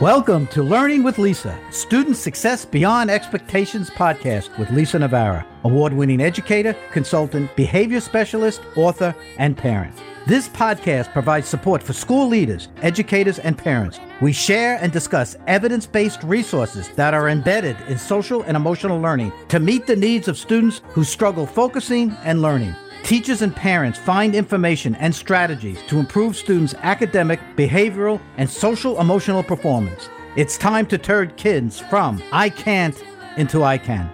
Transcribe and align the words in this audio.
Welcome 0.00 0.46
to 0.48 0.62
Learning 0.62 1.02
with 1.02 1.16
Lisa, 1.16 1.58
Student 1.70 2.18
Success 2.18 2.66
Beyond 2.66 3.10
Expectations 3.10 3.88
podcast 3.88 4.58
with 4.58 4.70
Lisa 4.70 4.98
Navarra, 4.98 5.46
award 5.64 5.94
winning 5.94 6.20
educator, 6.20 6.76
consultant, 6.92 7.56
behavior 7.56 8.02
specialist, 8.02 8.60
author, 8.76 9.16
and 9.38 9.56
parent. 9.56 9.94
This 10.26 10.50
podcast 10.50 11.14
provides 11.14 11.48
support 11.48 11.82
for 11.82 11.94
school 11.94 12.28
leaders, 12.28 12.68
educators, 12.82 13.38
and 13.38 13.56
parents. 13.56 13.98
We 14.20 14.34
share 14.34 14.76
and 14.82 14.92
discuss 14.92 15.34
evidence 15.46 15.86
based 15.86 16.22
resources 16.24 16.90
that 16.96 17.14
are 17.14 17.30
embedded 17.30 17.78
in 17.88 17.96
social 17.96 18.42
and 18.42 18.54
emotional 18.54 19.00
learning 19.00 19.32
to 19.48 19.60
meet 19.60 19.86
the 19.86 19.96
needs 19.96 20.28
of 20.28 20.36
students 20.36 20.82
who 20.88 21.04
struggle 21.04 21.46
focusing 21.46 22.10
and 22.22 22.42
learning. 22.42 22.76
Teachers 23.06 23.42
and 23.42 23.54
parents 23.54 24.00
find 24.00 24.34
information 24.34 24.96
and 24.96 25.14
strategies 25.14 25.80
to 25.86 26.00
improve 26.00 26.34
students' 26.34 26.74
academic, 26.82 27.38
behavioral, 27.54 28.20
and 28.36 28.50
social 28.50 29.00
emotional 29.00 29.44
performance. 29.44 30.08
It's 30.34 30.58
time 30.58 30.86
to 30.86 30.98
turn 30.98 31.32
kids 31.36 31.78
from 31.78 32.20
I 32.32 32.50
can't 32.50 33.00
into 33.36 33.62
I 33.62 33.78
can. 33.78 34.10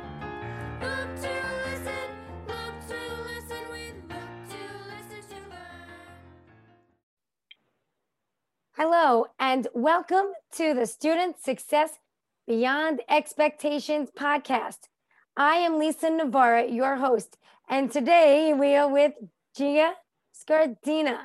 Hello, 8.76 9.24
and 9.40 9.68
welcome 9.72 10.26
to 10.56 10.74
the 10.74 10.84
Student 10.84 11.40
Success 11.40 11.92
Beyond 12.46 13.00
Expectations 13.08 14.10
podcast. 14.14 14.88
I 15.34 15.54
am 15.54 15.78
Lisa 15.78 16.10
Navarra, 16.10 16.66
your 16.66 16.96
host, 16.96 17.38
and 17.72 17.90
today 17.90 18.52
we 18.52 18.76
are 18.76 18.86
with 18.86 19.14
Gia 19.56 19.94
Scardina. 20.36 21.18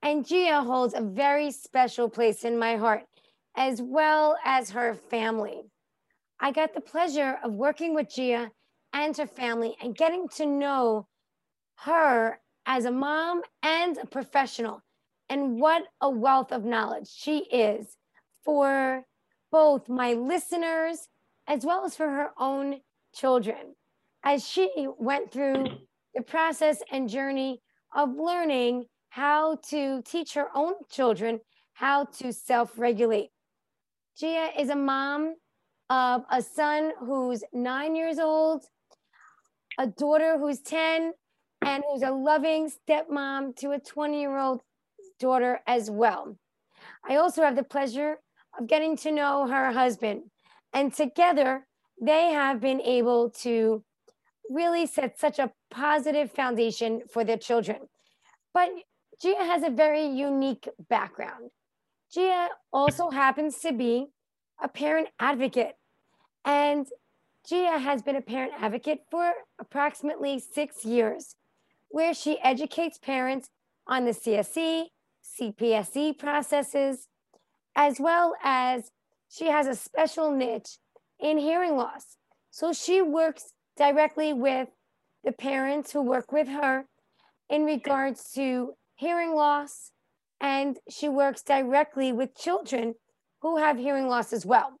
And 0.00 0.26
Gia 0.26 0.62
holds 0.62 0.94
a 0.94 1.02
very 1.02 1.50
special 1.50 2.08
place 2.08 2.44
in 2.44 2.58
my 2.58 2.76
heart, 2.76 3.02
as 3.58 3.82
well 3.82 4.38
as 4.42 4.70
her 4.70 4.94
family. 4.94 5.60
I 6.40 6.50
got 6.50 6.72
the 6.72 6.80
pleasure 6.80 7.38
of 7.44 7.52
working 7.52 7.94
with 7.94 8.08
Gia 8.08 8.50
and 8.94 9.14
her 9.18 9.26
family 9.26 9.76
and 9.82 9.94
getting 9.94 10.28
to 10.36 10.46
know 10.46 11.08
her 11.80 12.40
as 12.64 12.86
a 12.86 12.90
mom 12.90 13.42
and 13.62 13.98
a 13.98 14.06
professional. 14.06 14.80
And 15.28 15.60
what 15.60 15.82
a 16.00 16.08
wealth 16.08 16.52
of 16.52 16.64
knowledge 16.64 17.10
she 17.14 17.40
is 17.40 17.98
for 18.46 19.04
both 19.50 19.90
my 19.90 20.14
listeners 20.14 21.08
as 21.46 21.66
well 21.66 21.84
as 21.84 21.94
for 21.94 22.08
her 22.08 22.30
own 22.38 22.80
children 23.14 23.74
as 24.24 24.46
she 24.46 24.70
went 24.98 25.30
through 25.32 25.64
the 26.14 26.22
process 26.22 26.82
and 26.90 27.08
journey 27.08 27.60
of 27.94 28.14
learning 28.16 28.84
how 29.10 29.56
to 29.68 30.02
teach 30.02 30.34
her 30.34 30.48
own 30.54 30.74
children 30.90 31.40
how 31.74 32.04
to 32.04 32.32
self 32.32 32.78
regulate. 32.78 33.30
Gia 34.18 34.50
is 34.58 34.70
a 34.70 34.76
mom 34.76 35.34
of 35.90 36.24
a 36.30 36.40
son 36.40 36.92
who's 36.98 37.42
nine 37.52 37.96
years 37.96 38.18
old, 38.18 38.64
a 39.78 39.86
daughter 39.86 40.38
who's 40.38 40.60
10, 40.60 41.12
and 41.64 41.84
who's 41.88 42.02
a 42.02 42.10
loving 42.10 42.70
stepmom 42.70 43.56
to 43.56 43.72
a 43.72 43.78
20 43.78 44.20
year 44.20 44.38
old 44.38 44.60
daughter 45.18 45.60
as 45.66 45.90
well. 45.90 46.36
I 47.08 47.16
also 47.16 47.42
have 47.42 47.56
the 47.56 47.62
pleasure 47.62 48.18
of 48.58 48.66
getting 48.66 48.96
to 48.98 49.12
know 49.12 49.46
her 49.46 49.72
husband, 49.72 50.22
and 50.72 50.92
together 50.92 51.66
they 52.00 52.32
have 52.32 52.60
been 52.60 52.80
able 52.80 53.30
to 53.30 53.84
really 54.50 54.86
set 54.86 55.18
such 55.18 55.38
a 55.38 55.52
positive 55.70 56.30
foundation 56.30 57.02
for 57.10 57.24
their 57.24 57.36
children. 57.36 57.88
But 58.52 58.70
Gia 59.20 59.36
has 59.36 59.62
a 59.62 59.70
very 59.70 60.06
unique 60.06 60.68
background. 60.88 61.50
Gia 62.12 62.48
also 62.72 63.10
happens 63.10 63.58
to 63.60 63.72
be 63.72 64.08
a 64.62 64.68
parent 64.68 65.08
advocate. 65.18 65.76
And 66.44 66.86
Gia 67.48 67.78
has 67.78 68.02
been 68.02 68.16
a 68.16 68.20
parent 68.20 68.52
advocate 68.58 69.00
for 69.10 69.32
approximately 69.58 70.38
six 70.38 70.84
years, 70.84 71.36
where 71.88 72.14
she 72.14 72.38
educates 72.40 72.98
parents 72.98 73.48
on 73.86 74.04
the 74.04 74.12
CSE, 74.12 74.86
CPSE 75.40 76.18
processes, 76.18 77.08
as 77.74 77.98
well 77.98 78.34
as 78.42 78.90
she 79.28 79.46
has 79.46 79.66
a 79.66 79.74
special 79.74 80.30
niche 80.30 80.78
in 81.18 81.38
hearing 81.38 81.76
loss. 81.76 82.16
So 82.50 82.72
she 82.72 83.00
works 83.00 83.54
directly 83.76 84.32
with 84.32 84.68
the 85.24 85.32
parents 85.32 85.92
who 85.92 86.02
work 86.02 86.32
with 86.32 86.48
her 86.48 86.86
in 87.48 87.64
regards 87.64 88.30
to 88.32 88.72
hearing 88.96 89.34
loss, 89.34 89.92
and 90.40 90.78
she 90.88 91.08
works 91.08 91.42
directly 91.42 92.12
with 92.12 92.36
children 92.36 92.94
who 93.40 93.58
have 93.58 93.76
hearing 93.76 94.08
loss 94.08 94.32
as 94.32 94.46
well. 94.46 94.78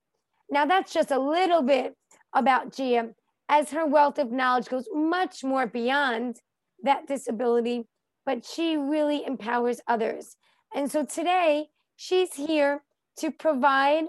Now, 0.50 0.66
that's 0.66 0.92
just 0.92 1.10
a 1.10 1.18
little 1.18 1.62
bit 1.62 1.94
about 2.34 2.74
Gia, 2.74 3.10
as 3.48 3.70
her 3.70 3.86
wealth 3.86 4.18
of 4.18 4.30
knowledge 4.30 4.68
goes 4.68 4.86
much 4.92 5.44
more 5.44 5.66
beyond 5.66 6.40
that 6.82 7.06
disability, 7.06 7.86
but 8.24 8.44
she 8.44 8.76
really 8.76 9.24
empowers 9.24 9.80
others. 9.86 10.36
And 10.74 10.90
so 10.90 11.04
today, 11.04 11.66
she's 11.96 12.34
here 12.34 12.82
to 13.18 13.30
provide 13.30 14.04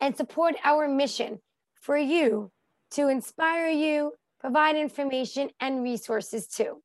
and 0.00 0.16
support 0.16 0.56
our 0.64 0.88
mission 0.88 1.40
for 1.80 1.96
you 1.96 2.50
to 2.92 3.08
inspire 3.08 3.68
you, 3.68 4.12
provide 4.40 4.76
information 4.76 5.50
and 5.60 5.82
resources 5.82 6.46
too. 6.46 6.82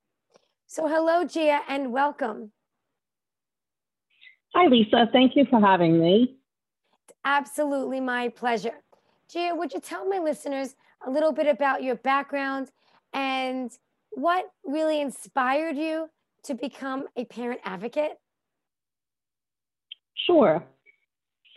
So, 0.68 0.88
hello, 0.88 1.26
Gia, 1.26 1.62
and 1.68 1.92
welcome. 1.92 2.52
Hi, 4.56 4.68
Lisa. 4.68 5.10
Thank 5.12 5.36
you 5.36 5.46
for 5.50 5.60
having 5.60 6.00
me. 6.00 6.38
It's 7.08 7.18
absolutely 7.26 8.00
my 8.00 8.30
pleasure. 8.30 8.82
Gia, 9.32 9.54
would 9.56 9.74
you 9.74 9.80
tell 9.80 10.08
my 10.08 10.20
listeners 10.20 10.76
a 11.06 11.12
little 11.12 11.32
bit 11.32 11.48
about 11.48 11.84
your 11.84 11.96
background 11.96 12.72
and 13.14 13.72
what 14.12 14.46
really 14.66 15.02
inspired 15.02 15.76
you 15.76 16.10
to 16.44 16.56
become 16.56 17.06
a 17.16 17.26
parent 17.26 17.62
advocate? 17.64 18.20
Sure. 20.26 20.64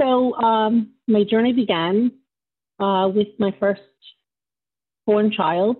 So, 0.00 0.34
um, 0.34 0.94
my 1.06 1.24
journey 1.24 1.52
began 1.52 2.12
uh, 2.80 3.10
with 3.14 3.28
my 3.38 3.54
first 3.60 3.82
born 5.06 5.32
child. 5.32 5.76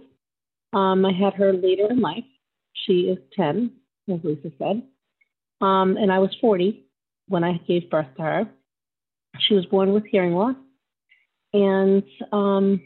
Um, 0.72 1.04
I 1.04 1.12
had 1.12 1.34
her 1.34 1.52
later 1.52 1.86
in 1.90 2.00
life. 2.00 2.24
She 2.72 3.02
is 3.02 3.18
10, 3.36 3.70
as 4.12 4.20
Lisa 4.22 4.50
said. 4.58 4.82
Um, 5.60 5.96
and 5.96 6.10
I 6.10 6.18
was 6.18 6.34
40 6.40 6.84
when 7.28 7.44
I 7.44 7.58
gave 7.68 7.90
birth 7.90 8.06
to 8.16 8.22
her. 8.22 8.48
She 9.38 9.54
was 9.54 9.66
born 9.66 9.92
with 9.92 10.04
hearing 10.06 10.34
loss. 10.34 10.56
And 11.52 12.02
um, 12.32 12.80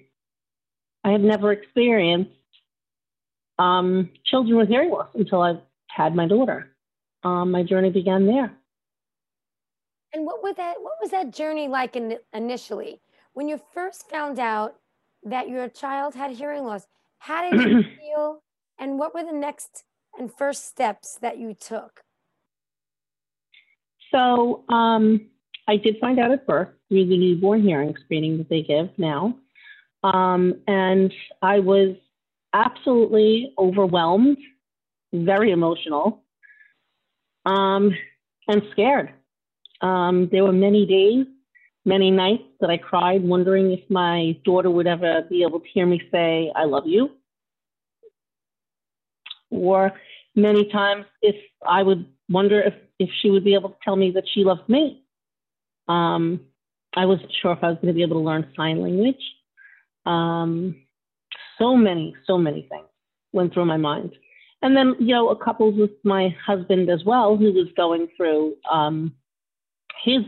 I 1.05 1.11
had 1.13 1.23
never 1.23 1.53
experienced 1.53 2.33
um, 3.59 4.11
children 4.25 4.59
with 4.59 4.69
hearing 4.69 4.91
loss 4.91 5.09
until 5.15 5.41
I 5.41 5.61
had 5.89 6.15
my 6.15 6.27
daughter. 6.27 6.75
Um, 7.23 7.51
my 7.51 7.63
journey 7.63 7.91
began 7.91 8.27
there. 8.27 8.53
And 10.13 10.25
what 10.25 10.43
was 10.43 10.57
that? 10.57 10.75
What 10.81 10.95
was 11.01 11.11
that 11.11 11.33
journey 11.33 11.69
like 11.69 11.97
in, 11.97 12.19
initially 12.33 13.01
when 13.35 13.49
you 13.49 13.61
first 13.75 14.09
found 14.09 14.39
out 14.39 14.77
that 15.27 15.49
your 15.49 15.69
child 15.69 16.15
had 16.15 16.31
hearing 16.31 16.65
loss. 16.65 16.87
How 17.19 17.51
did 17.51 17.61
you 17.61 17.83
feel? 17.99 18.43
And 18.79 18.99
what 18.99 19.15
were 19.15 19.25
the 19.25 19.33
next 19.33 19.85
and 20.19 20.33
first 20.33 20.67
steps 20.67 21.19
that 21.21 21.39
you 21.39 21.55
took? 21.55 22.01
So 24.13 24.65
um, 24.69 25.29
I 25.69 25.77
did 25.77 25.99
find 26.01 26.19
out 26.19 26.31
at 26.31 26.47
birth 26.47 26.69
through 26.89 27.07
the 27.07 27.19
newborn 27.19 27.63
hearing 27.63 27.95
screening 28.05 28.39
that 28.39 28.49
they 28.49 28.63
give 28.63 28.91
now. 28.99 29.37
Um, 30.05 30.63
and 30.69 31.13
I 31.43 31.59
was 31.59 31.97
absolutely 32.53 33.53
overwhelmed, 33.59 34.39
very 35.13 35.51
emotional, 35.51 36.23
um, 37.45 37.93
and 38.49 38.63
scared. 38.73 39.13
Um, 39.81 40.29
there 40.31 40.45
were 40.45 40.53
many 40.53 40.87
days 40.87 41.27
many 41.87 42.11
nights 42.11 42.43
that 42.61 42.69
I 42.69 42.77
cried, 42.77 43.23
wondering 43.23 43.71
if 43.71 43.89
my 43.89 44.37
daughter 44.45 44.69
would 44.69 44.89
ever 44.89 45.23
be 45.31 45.45
able 45.45 45.61
to 45.61 45.69
hear 45.73 45.87
me 45.87 46.03
say, 46.11 46.53
I 46.55 46.65
love 46.65 46.83
you. 46.87 47.13
Or 49.51 49.93
many 50.35 50.69
times 50.71 51.07
if 51.23 51.37
I 51.67 51.83
would 51.83 52.05
wonder 52.29 52.61
if, 52.61 52.75
if 52.99 53.09
she 53.23 53.31
would 53.31 53.45
be 53.45 53.55
able 53.55 53.71
to 53.71 53.77
tell 53.85 53.95
me 53.95 54.11
that 54.11 54.25
she 54.35 54.43
loved 54.43 54.69
me. 54.69 55.05
Um, 55.87 56.41
I 56.95 57.07
wasn't 57.07 57.33
sure 57.41 57.53
if 57.53 57.63
I 57.63 57.69
was 57.69 57.77
going 57.77 57.89
to 57.89 57.93
be 57.95 58.03
able 58.03 58.21
to 58.21 58.27
learn 58.27 58.53
sign 58.57 58.83
language. 58.83 59.23
Um, 60.05 60.83
so 61.59 61.77
many, 61.77 62.17
so 62.27 62.37
many 62.37 62.67
things 62.69 62.89
went 63.33 63.55
through 63.55 63.67
my 63.67 63.77
mind. 63.77 64.13
And 64.63 64.77
then, 64.77 64.97
you 64.99 65.15
know, 65.15 65.29
a 65.29 65.37
couple 65.37 65.71
with 65.71 65.91
my 66.03 66.35
husband 66.45 66.91
as 66.91 67.05
well, 67.05 67.37
who 67.37 67.53
was 67.53 67.69
going 67.77 68.09
through 68.17 68.57
um, 68.71 69.15
his 70.03 70.23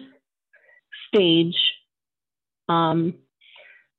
stage 1.08 1.56
um, 2.68 3.14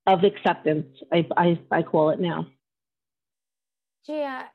of 0.06 0.24
acceptance, 0.24 0.88
I, 1.12 1.28
I, 1.36 1.60
I 1.72 1.82
call 1.84 2.12
it 2.12 2.20
now. 2.20 2.48
Gia, 4.06 4.46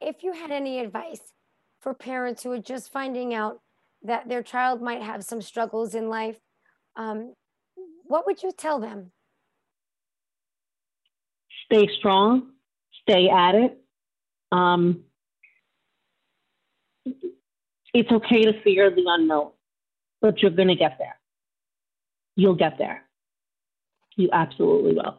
if 0.00 0.22
you 0.22 0.32
had 0.32 0.50
any 0.50 0.80
advice 0.80 1.32
for 1.80 1.94
parents 1.94 2.42
who 2.42 2.52
are 2.52 2.60
just 2.60 2.92
finding 2.92 3.34
out 3.34 3.60
that 4.02 4.28
their 4.28 4.42
child 4.42 4.80
might 4.80 5.02
have 5.02 5.24
some 5.24 5.42
struggles 5.42 5.94
in 5.94 6.08
life, 6.08 6.38
um, 6.96 7.34
what 8.04 8.26
would 8.26 8.42
you 8.42 8.52
tell 8.56 8.80
them? 8.80 9.12
Stay 11.66 11.88
strong, 11.98 12.52
stay 13.02 13.28
at 13.28 13.54
it. 13.54 13.78
Um, 14.52 15.04
it's 17.92 18.10
okay 18.10 18.44
to 18.44 18.62
fear 18.62 18.90
the 18.90 19.04
unknown, 19.06 19.50
but 20.20 20.40
you're 20.40 20.50
going 20.50 20.68
to 20.68 20.76
get 20.76 20.96
there. 20.98 21.17
You'll 22.38 22.54
get 22.54 22.78
there. 22.78 23.02
You 24.14 24.28
absolutely 24.32 24.94
will. 24.94 25.18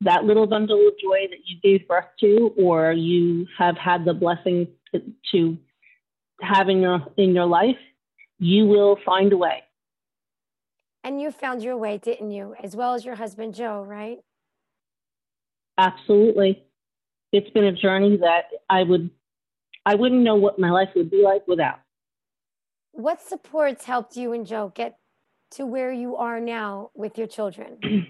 That 0.00 0.24
little 0.24 0.48
bundle 0.48 0.88
of 0.88 0.94
joy 1.00 1.28
that 1.30 1.38
you 1.46 1.60
gave 1.62 1.86
birth 1.86 2.06
to, 2.18 2.52
or 2.58 2.90
you 2.90 3.46
have 3.56 3.76
had 3.78 4.04
the 4.04 4.12
blessing 4.12 4.66
to, 4.92 5.00
to 5.30 5.56
have 6.40 6.68
in 6.68 6.80
your 6.80 7.06
in 7.16 7.32
your 7.32 7.46
life, 7.46 7.76
you 8.40 8.66
will 8.66 8.98
find 9.06 9.32
a 9.32 9.36
way. 9.36 9.62
And 11.04 11.20
you 11.20 11.30
found 11.30 11.62
your 11.62 11.76
way, 11.76 11.96
didn't 11.96 12.32
you? 12.32 12.56
As 12.60 12.74
well 12.74 12.94
as 12.94 13.04
your 13.04 13.14
husband 13.14 13.54
Joe, 13.54 13.84
right? 13.84 14.18
Absolutely. 15.78 16.64
It's 17.30 17.50
been 17.50 17.64
a 17.64 17.72
journey 17.72 18.16
that 18.16 18.46
I 18.68 18.82
would 18.82 19.10
I 19.86 19.94
wouldn't 19.94 20.22
know 20.22 20.34
what 20.34 20.58
my 20.58 20.70
life 20.70 20.88
would 20.96 21.08
be 21.08 21.22
like 21.22 21.46
without. 21.46 21.78
What 22.90 23.20
supports 23.20 23.84
helped 23.84 24.16
you 24.16 24.32
and 24.32 24.44
Joe 24.44 24.72
get 24.74 24.98
to 25.52 25.66
where 25.66 25.92
you 25.92 26.16
are 26.16 26.40
now 26.40 26.90
with 26.94 27.16
your 27.18 27.26
children? 27.26 27.78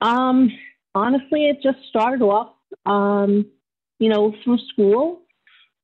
um, 0.00 0.50
honestly, 0.94 1.48
it 1.48 1.58
just 1.62 1.78
started 1.88 2.22
off, 2.22 2.54
um, 2.86 3.46
you 3.98 4.08
know, 4.08 4.34
through 4.44 4.58
school, 4.72 5.22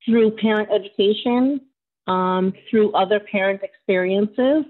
through 0.05 0.33
parent 0.37 0.69
education, 0.71 1.61
um, 2.07 2.53
through 2.71 2.93
other 2.93 3.21
parent 3.21 3.63
experiences, 3.63 4.65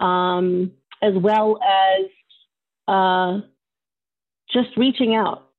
um, 0.00 0.72
as 1.02 1.14
well 1.14 1.58
as 1.62 2.06
uh, 2.88 3.40
just 4.52 4.76
reaching 4.76 5.14
out, 5.14 5.50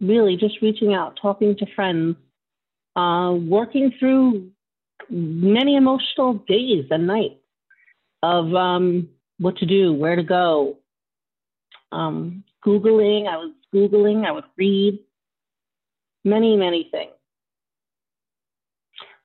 really 0.00 0.36
just 0.36 0.60
reaching 0.60 0.94
out, 0.94 1.18
talking 1.20 1.56
to 1.56 1.66
friends, 1.74 2.16
uh, 2.96 3.32
working 3.32 3.92
through 3.98 4.50
many 5.08 5.76
emotional 5.76 6.34
days 6.46 6.86
and 6.90 7.06
nights 7.06 7.40
of 8.22 8.54
um, 8.54 9.08
what 9.38 9.56
to 9.58 9.66
do, 9.66 9.92
where 9.92 10.16
to 10.16 10.22
go. 10.22 10.78
Um, 11.92 12.44
Googling, 12.64 13.26
I 13.26 13.36
was 13.36 13.52
Googling, 13.74 14.26
I 14.26 14.32
would 14.32 14.44
read 14.56 15.00
many, 16.24 16.56
many 16.56 16.88
things. 16.90 17.12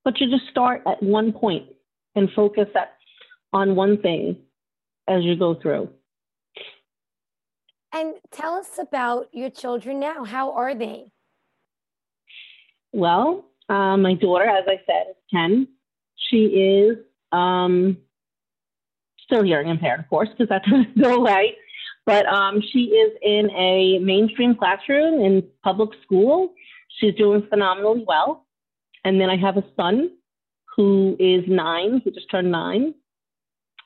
But 0.04 0.20
you 0.20 0.30
just 0.30 0.50
start 0.50 0.84
at 0.88 1.02
one 1.02 1.34
point 1.34 1.68
and 2.16 2.30
focus 2.36 2.68
at, 2.76 2.94
on 3.52 3.76
one 3.76 4.02
thing 4.02 4.38
as 5.08 5.24
you 5.24 5.36
go 5.36 5.56
through. 5.56 5.90
And 7.92 8.16
tell 8.32 8.56
us 8.56 8.78
about 8.80 9.28
your 9.32 9.50
children 9.50 10.00
now. 10.00 10.26
How 10.26 10.52
are 10.52 10.76
they? 10.76 11.12
Well, 12.92 13.46
uh, 13.70 13.98
my 13.98 14.14
daughter, 14.14 14.46
as 14.46 14.66
I 14.68 14.80
said, 14.86 15.12
is 15.12 15.16
10. 15.32 15.68
She 16.30 16.46
is 16.46 16.98
um, 17.32 17.98
still 19.24 19.44
hearing 19.44 19.70
impaired, 19.70 20.00
of 20.00 20.10
course, 20.10 20.30
because 20.30 20.50
that 20.50 20.64
doesn't 20.64 21.02
go 21.02 21.16
away. 21.16 21.56
But 22.06 22.26
um, 22.28 22.62
she 22.72 22.86
is 22.86 23.14
in 23.22 23.50
a 23.52 24.00
mainstream 24.00 24.56
classroom 24.56 25.22
in 25.22 25.44
public 25.64 25.90
school. 26.04 26.54
She's 27.00 27.16
doing 27.16 27.46
phenomenally 27.50 28.06
well. 28.08 28.46
And 29.04 29.20
then 29.20 29.30
I 29.30 29.38
have 29.38 29.58
a 29.58 29.64
son 29.76 30.12
who 30.76 31.16
is 31.20 31.44
nine, 31.48 32.02
he 32.04 32.12
just 32.12 32.30
turned 32.30 32.52
nine. 32.52 32.94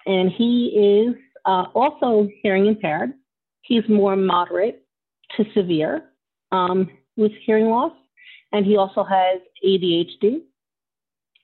And 0.05 0.31
he 0.31 1.07
is 1.07 1.15
uh, 1.45 1.65
also 1.75 2.29
hearing 2.41 2.65
impaired. 2.65 3.13
He's 3.61 3.87
more 3.87 4.15
moderate 4.15 4.83
to 5.37 5.45
severe 5.53 6.03
um, 6.51 6.89
with 7.15 7.31
hearing 7.45 7.67
loss. 7.67 7.93
And 8.51 8.65
he 8.65 8.77
also 8.77 9.03
has 9.03 9.41
ADHD. 9.65 10.41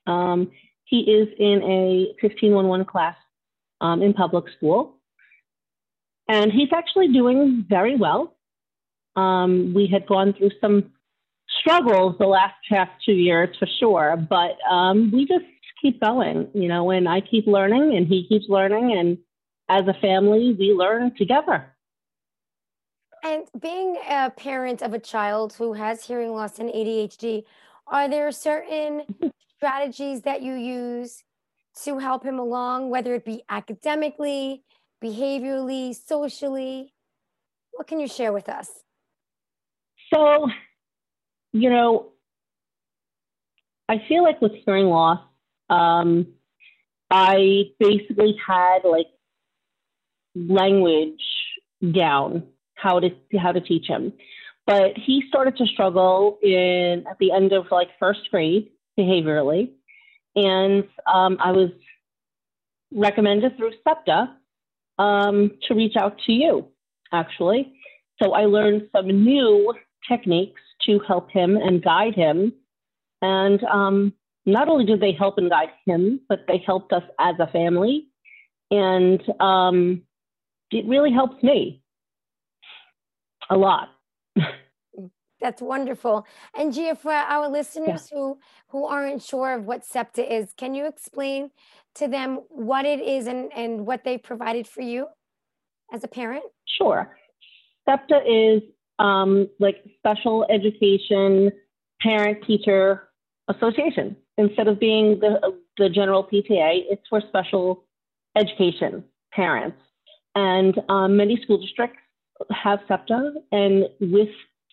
Um, 0.06 0.50
he 0.84 1.00
is 1.00 1.28
in 1.38 1.62
a 1.62 2.14
1511 2.20 2.86
class 2.86 3.16
um, 3.80 4.02
in 4.02 4.12
public 4.12 4.44
school. 4.56 4.96
And 6.28 6.52
he's 6.52 6.70
actually 6.74 7.08
doing 7.12 7.64
very 7.68 7.96
well. 7.96 8.36
Um, 9.14 9.72
we 9.74 9.86
had 9.86 10.06
gone 10.06 10.34
through 10.34 10.50
some 10.60 10.92
struggles 11.60 12.16
the 12.18 12.26
last 12.26 12.54
past 12.68 12.90
two 13.04 13.12
years 13.12 13.56
for 13.58 13.66
sure, 13.78 14.16
but 14.16 14.56
um, 14.70 15.10
we 15.12 15.26
just 15.26 15.44
keep 15.80 16.00
going, 16.00 16.48
you 16.54 16.68
know, 16.68 16.90
and 16.90 17.08
I 17.08 17.20
keep 17.20 17.46
learning 17.46 17.96
and 17.96 18.06
he 18.06 18.26
keeps 18.28 18.46
learning. 18.48 18.96
And 18.98 19.18
as 19.68 19.86
a 19.88 19.98
family, 20.00 20.54
we 20.58 20.72
learn 20.72 21.14
together. 21.16 21.75
And 23.26 23.48
being 23.60 23.96
a 24.08 24.30
parent 24.30 24.82
of 24.82 24.94
a 24.94 25.00
child 25.00 25.54
who 25.54 25.72
has 25.72 26.04
hearing 26.04 26.30
loss 26.30 26.60
and 26.60 26.70
ADHD, 26.70 27.42
are 27.88 28.08
there 28.08 28.30
certain 28.30 29.02
strategies 29.56 30.22
that 30.22 30.42
you 30.42 30.54
use 30.54 31.24
to 31.82 31.98
help 31.98 32.24
him 32.24 32.38
along, 32.38 32.88
whether 32.88 33.14
it 33.14 33.24
be 33.24 33.42
academically, 33.48 34.62
behaviorally, 35.02 35.92
socially? 35.92 36.94
What 37.72 37.88
can 37.88 37.98
you 37.98 38.06
share 38.06 38.32
with 38.32 38.48
us? 38.48 38.70
So, 40.14 40.48
you 41.52 41.68
know, 41.68 42.12
I 43.88 44.04
feel 44.08 44.22
like 44.22 44.40
with 44.40 44.52
hearing 44.64 44.86
loss, 44.86 45.18
um, 45.68 46.28
I 47.10 47.72
basically 47.80 48.38
had 48.46 48.84
like 48.84 49.08
language 50.36 51.24
down 51.90 52.44
how 52.86 53.00
to 53.00 53.10
how 53.44 53.52
to 53.52 53.60
teach 53.60 53.86
him. 53.86 54.12
But 54.66 54.92
he 55.06 55.22
started 55.28 55.56
to 55.58 55.66
struggle 55.66 56.38
in 56.42 57.04
at 57.10 57.18
the 57.18 57.30
end 57.32 57.52
of 57.52 57.66
like 57.70 57.88
first 57.98 58.24
grade 58.30 58.70
behaviorally, 58.98 59.64
and 60.34 60.84
um, 61.12 61.38
I 61.40 61.52
was 61.52 61.70
recommended 62.92 63.56
through 63.56 63.72
SEPTA 63.86 64.20
um, 64.98 65.52
to 65.64 65.74
reach 65.74 65.96
out 65.96 66.18
to 66.26 66.32
you, 66.32 66.68
actually. 67.12 67.74
So 68.22 68.32
I 68.32 68.44
learned 68.46 68.88
some 68.94 69.06
new 69.06 69.74
techniques 70.08 70.60
to 70.86 71.00
help 71.06 71.30
him 71.30 71.56
and 71.56 71.82
guide 71.82 72.14
him. 72.14 72.52
And 73.22 73.62
um, 73.64 74.14
not 74.46 74.68
only 74.68 74.84
did 74.84 75.00
they 75.00 75.12
help 75.12 75.38
and 75.38 75.50
guide 75.50 75.70
him, 75.84 76.20
but 76.28 76.44
they 76.48 76.62
helped 76.64 76.92
us 76.92 77.02
as 77.18 77.34
a 77.40 77.46
family. 77.48 78.08
And 78.70 79.20
um, 79.40 80.02
it 80.70 80.86
really 80.86 81.12
helps 81.12 81.42
me 81.42 81.82
a 83.50 83.56
lot. 83.56 83.88
That's 85.40 85.60
wonderful. 85.60 86.26
And 86.54 86.72
Gia, 86.72 86.94
for 86.94 87.12
our 87.12 87.48
listeners 87.48 88.08
yeah. 88.10 88.18
who 88.18 88.38
who 88.68 88.86
aren't 88.86 89.22
sure 89.22 89.54
of 89.54 89.64
what 89.64 89.84
SEPTA 89.84 90.34
is, 90.34 90.52
can 90.56 90.74
you 90.74 90.86
explain 90.86 91.50
to 91.96 92.08
them 92.08 92.40
what 92.48 92.84
it 92.84 93.00
is 93.00 93.26
and, 93.26 93.52
and 93.54 93.86
what 93.86 94.04
they 94.04 94.18
provided 94.18 94.66
for 94.66 94.82
you 94.82 95.06
as 95.92 96.04
a 96.04 96.08
parent? 96.08 96.44
Sure. 96.66 97.16
SEPTA 97.88 98.20
is 98.26 98.62
um, 98.98 99.48
like 99.60 99.84
special 99.98 100.46
education 100.50 101.52
parent 102.00 102.44
teacher 102.46 103.08
association. 103.48 104.16
Instead 104.38 104.68
of 104.68 104.78
being 104.78 105.20
the, 105.20 105.40
the 105.78 105.88
general 105.88 106.24
PTA, 106.24 106.84
it's 106.90 107.06
for 107.08 107.22
special 107.28 107.84
education 108.36 109.04
parents. 109.32 109.78
And 110.34 110.78
um, 110.88 111.16
many 111.16 111.40
school 111.42 111.58
districts 111.58 111.98
have 112.50 112.80
SEPTA, 112.88 113.34
and 113.52 113.84
with 114.00 114.28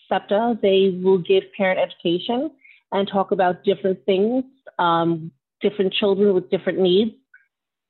SEPTA, 0.09 0.59
they 0.61 0.99
will 1.03 1.17
give 1.17 1.43
parent 1.55 1.79
education 1.79 2.51
and 2.91 3.07
talk 3.07 3.31
about 3.31 3.63
different 3.63 4.05
things, 4.05 4.43
um, 4.79 5.31
different 5.61 5.93
children 5.93 6.33
with 6.33 6.49
different 6.49 6.79
needs. 6.79 7.11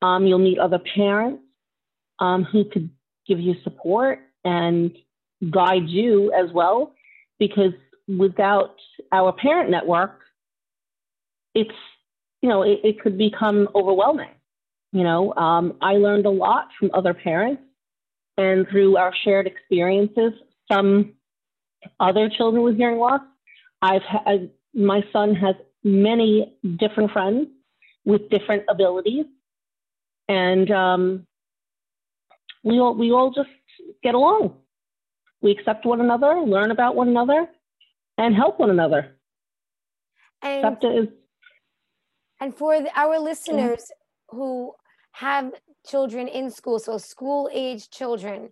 Um, 0.02 0.26
you'll 0.26 0.38
meet 0.38 0.58
other 0.58 0.80
parents 0.94 1.42
um, 2.18 2.44
who 2.44 2.64
could 2.64 2.90
give 3.26 3.40
you 3.40 3.54
support 3.64 4.20
and 4.44 4.96
guide 5.50 5.88
you 5.88 6.32
as 6.32 6.52
well, 6.52 6.94
because 7.38 7.72
without 8.06 8.76
our 9.12 9.32
parent 9.32 9.70
network, 9.70 10.20
it's 11.54 11.70
you 12.42 12.48
know 12.48 12.62
it, 12.62 12.80
it 12.84 13.00
could 13.00 13.16
become 13.18 13.68
overwhelming. 13.74 14.30
You 14.92 15.02
know, 15.02 15.34
um, 15.34 15.76
I 15.80 15.94
learned 15.94 16.26
a 16.26 16.30
lot 16.30 16.68
from 16.78 16.90
other 16.94 17.14
parents 17.14 17.62
and 18.36 18.66
through 18.68 18.96
our 18.96 19.14
shared 19.24 19.46
experiences, 19.46 20.32
some 20.70 21.14
other 22.00 22.28
children 22.28 22.62
with 22.62 22.76
hearing 22.76 22.98
loss. 22.98 23.20
I've 23.82 24.02
had, 24.02 24.50
my 24.74 25.02
son 25.12 25.34
has 25.34 25.54
many 25.82 26.56
different 26.76 27.10
friends 27.12 27.48
with 28.04 28.28
different 28.30 28.64
abilities, 28.68 29.26
and 30.28 30.70
um, 30.70 31.26
we 32.62 32.78
all 32.78 32.94
we 32.94 33.12
all 33.12 33.30
just 33.30 33.50
get 34.02 34.14
along. 34.14 34.56
We 35.42 35.50
accept 35.50 35.84
one 35.84 36.00
another, 36.00 36.40
learn 36.40 36.70
about 36.70 36.96
one 36.96 37.08
another, 37.08 37.46
and 38.16 38.34
help 38.34 38.58
one 38.58 38.70
another. 38.70 39.16
And, 40.42 40.76
is, 40.82 41.08
and 42.40 42.54
for 42.54 42.80
the, 42.80 42.90
our 42.98 43.18
listeners 43.18 43.86
yeah. 43.90 44.36
who 44.36 44.74
have 45.12 45.52
children 45.86 46.28
in 46.28 46.50
school, 46.50 46.78
so 46.78 46.98
school 46.98 47.48
age 47.52 47.90
children. 47.90 48.50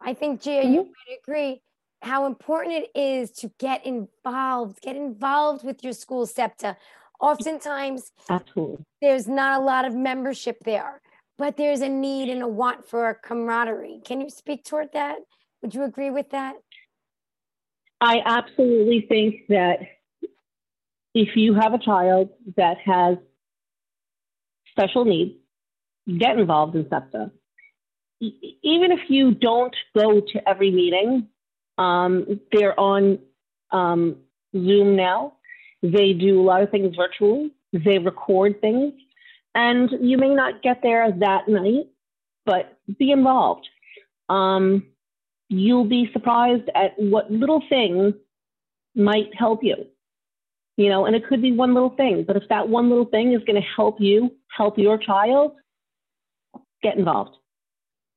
I 0.00 0.14
think, 0.14 0.42
Gia, 0.42 0.62
mm-hmm. 0.62 0.72
you 0.72 0.80
would 0.80 1.18
agree 1.22 1.62
how 2.02 2.26
important 2.26 2.84
it 2.84 2.98
is 2.98 3.30
to 3.32 3.50
get 3.58 3.84
involved, 3.84 4.80
get 4.80 4.96
involved 4.96 5.64
with 5.64 5.82
your 5.82 5.92
school 5.92 6.26
SEPTA. 6.26 6.76
Oftentimes, 7.20 8.12
Absolutely. 8.30 8.84
there's 9.02 9.26
not 9.26 9.60
a 9.60 9.64
lot 9.64 9.84
of 9.84 9.94
membership 9.94 10.58
there, 10.64 11.00
but 11.36 11.56
there's 11.56 11.80
a 11.80 11.88
need 11.88 12.28
and 12.28 12.42
a 12.42 12.48
want 12.48 12.88
for 12.88 13.08
a 13.08 13.14
camaraderie. 13.14 14.00
Can 14.04 14.20
you 14.20 14.30
speak 14.30 14.64
toward 14.64 14.92
that? 14.92 15.16
Would 15.62 15.74
you 15.74 15.82
agree 15.82 16.10
with 16.10 16.30
that? 16.30 16.54
I 18.00 18.20
absolutely 18.24 19.06
think 19.08 19.48
that 19.48 19.80
if 21.14 21.36
you 21.36 21.54
have 21.54 21.74
a 21.74 21.78
child 21.78 22.28
that 22.56 22.76
has 22.84 23.16
special 24.70 25.04
needs, 25.04 25.34
get 26.18 26.38
involved 26.38 26.74
in 26.74 26.88
SEPTA. 26.88 27.30
Even 28.20 28.92
if 28.92 29.00
you 29.08 29.32
don't 29.32 29.74
go 29.96 30.20
to 30.20 30.48
every 30.48 30.70
meeting, 30.70 31.28
um, 31.76 32.40
they're 32.52 32.78
on 32.78 33.18
um, 33.70 34.16
Zoom 34.54 34.96
now. 34.96 35.34
They 35.82 36.12
do 36.12 36.40
a 36.40 36.42
lot 36.42 36.62
of 36.62 36.70
things 36.70 36.96
virtually. 36.96 37.52
They 37.72 37.98
record 37.98 38.60
things. 38.60 38.94
And 39.54 39.90
you 40.00 40.18
may 40.18 40.34
not 40.34 40.62
get 40.62 40.80
there 40.82 41.10
that 41.10 41.48
night, 41.48 41.86
but 42.44 42.78
be 42.98 43.12
involved. 43.12 43.68
Um, 44.28 44.86
you'll 45.48 45.84
be 45.84 46.10
surprised 46.12 46.68
at 46.74 46.92
what 46.98 47.30
little 47.30 47.62
things 47.68 48.14
might 48.94 49.34
help 49.36 49.60
you. 49.62 49.76
You 50.76 50.88
know, 50.88 51.06
and 51.06 51.16
it 51.16 51.26
could 51.26 51.42
be 51.42 51.52
one 51.52 51.74
little 51.74 51.90
thing, 51.90 52.24
but 52.26 52.36
if 52.36 52.44
that 52.50 52.68
one 52.68 52.88
little 52.88 53.04
thing 53.04 53.32
is 53.32 53.42
going 53.44 53.60
to 53.60 53.68
help 53.76 53.96
you 54.00 54.30
help 54.56 54.78
your 54.78 54.96
child, 54.96 55.52
get 56.82 56.96
involved. 56.96 57.36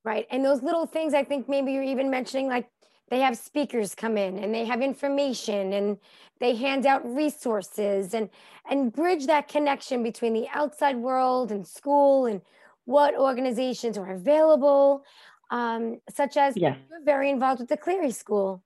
Right. 0.04 0.26
And 0.32 0.44
those 0.44 0.64
little 0.64 0.86
things, 0.86 1.14
I 1.14 1.24
think 1.24 1.48
maybe 1.48 1.74
you're 1.74 1.84
even 1.84 2.10
mentioning 2.10 2.48
like 2.48 2.68
they 3.12 3.20
have 3.20 3.38
speakers 3.38 3.94
come 3.94 4.18
in 4.18 4.40
and 4.40 4.56
they 4.56 4.66
have 4.66 4.82
information 4.82 5.74
and 5.74 5.98
they 6.40 6.56
hand 6.56 6.88
out 6.88 7.06
resources 7.06 8.16
and 8.16 8.30
and 8.70 8.92
bridge 8.92 9.28
that 9.28 9.48
connection 9.48 10.02
between 10.02 10.34
the 10.34 10.48
outside 10.54 10.96
world 10.96 11.52
and 11.52 11.68
school 11.68 12.26
and 12.26 12.42
what 12.86 13.16
organizations 13.16 13.98
are 13.98 14.12
available 14.12 15.04
um, 15.52 16.00
such 16.10 16.38
as 16.38 16.56
yes. 16.56 16.78
you're 16.90 17.04
very 17.04 17.30
involved 17.30 17.60
with 17.60 17.70
the 17.70 17.78
cleary 17.78 18.12
school 18.12 18.64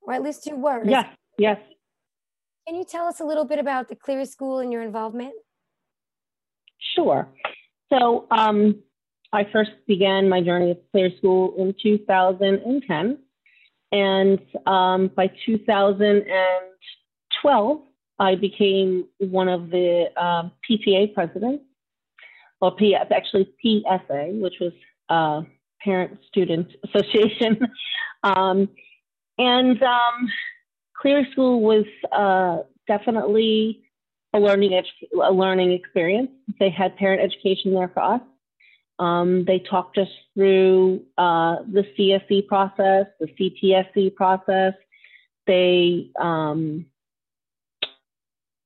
or 0.00 0.14
at 0.14 0.22
least 0.22 0.46
you 0.46 0.56
were 0.56 0.82
yes 0.84 1.06
yes 1.38 1.58
can 2.66 2.74
you 2.74 2.84
tell 2.84 3.06
us 3.06 3.20
a 3.20 3.24
little 3.24 3.44
bit 3.44 3.58
about 3.58 3.88
the 3.88 3.94
cleary 3.94 4.26
school 4.26 4.58
and 4.58 4.72
your 4.72 4.82
involvement 4.82 5.34
sure 6.96 7.28
so 7.92 8.26
um, 8.30 8.82
i 9.34 9.46
first 9.52 9.72
began 9.86 10.28
my 10.28 10.40
journey 10.40 10.70
at 10.70 10.90
Cleary 10.92 11.14
school 11.18 11.54
in 11.58 11.74
2010 11.82 13.18
and 13.94 14.40
um, 14.66 15.08
by 15.14 15.30
2012, 15.46 17.80
I 18.18 18.34
became 18.34 19.06
one 19.18 19.48
of 19.48 19.70
the 19.70 20.06
um, 20.20 20.50
PTA 20.68 21.14
presidents, 21.14 21.62
or 22.60 22.74
P, 22.74 22.96
actually 22.96 23.54
PSA, 23.62 24.30
which 24.32 24.54
was 24.60 24.72
uh, 25.10 25.42
Parent 25.80 26.18
Student 26.26 26.72
Association. 26.82 27.60
um, 28.24 28.68
and 29.38 29.80
um, 29.80 30.28
Cleary 31.00 31.28
School 31.30 31.62
was 31.62 31.84
uh, 32.10 32.64
definitely 32.88 33.84
a 34.32 34.40
learning, 34.40 34.72
edu- 34.72 35.24
a 35.24 35.32
learning 35.32 35.70
experience. 35.70 36.32
They 36.58 36.70
had 36.70 36.96
parent 36.96 37.22
education 37.22 37.74
there 37.74 37.92
for 37.94 38.02
us. 38.02 38.22
Um, 38.98 39.44
they 39.44 39.58
talked 39.58 39.98
us 39.98 40.08
through 40.34 41.02
uh, 41.18 41.56
the 41.70 41.84
CSE 41.98 42.46
process, 42.46 43.06
the 43.18 43.26
CPSE 43.26 44.14
process. 44.14 44.74
They 45.46 46.10
um, 46.20 46.86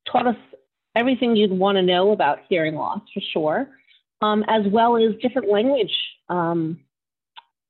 taught 0.09 0.27
us 0.27 0.37
everything 0.95 1.35
you'd 1.35 1.51
want 1.51 1.77
to 1.77 1.81
know 1.81 2.11
about 2.11 2.39
hearing 2.47 2.75
loss 2.75 3.01
for 3.13 3.21
sure, 3.33 3.69
um, 4.21 4.43
as 4.47 4.63
well 4.67 4.97
as 4.97 5.15
different 5.21 5.49
language 5.49 5.93
um, 6.29 6.79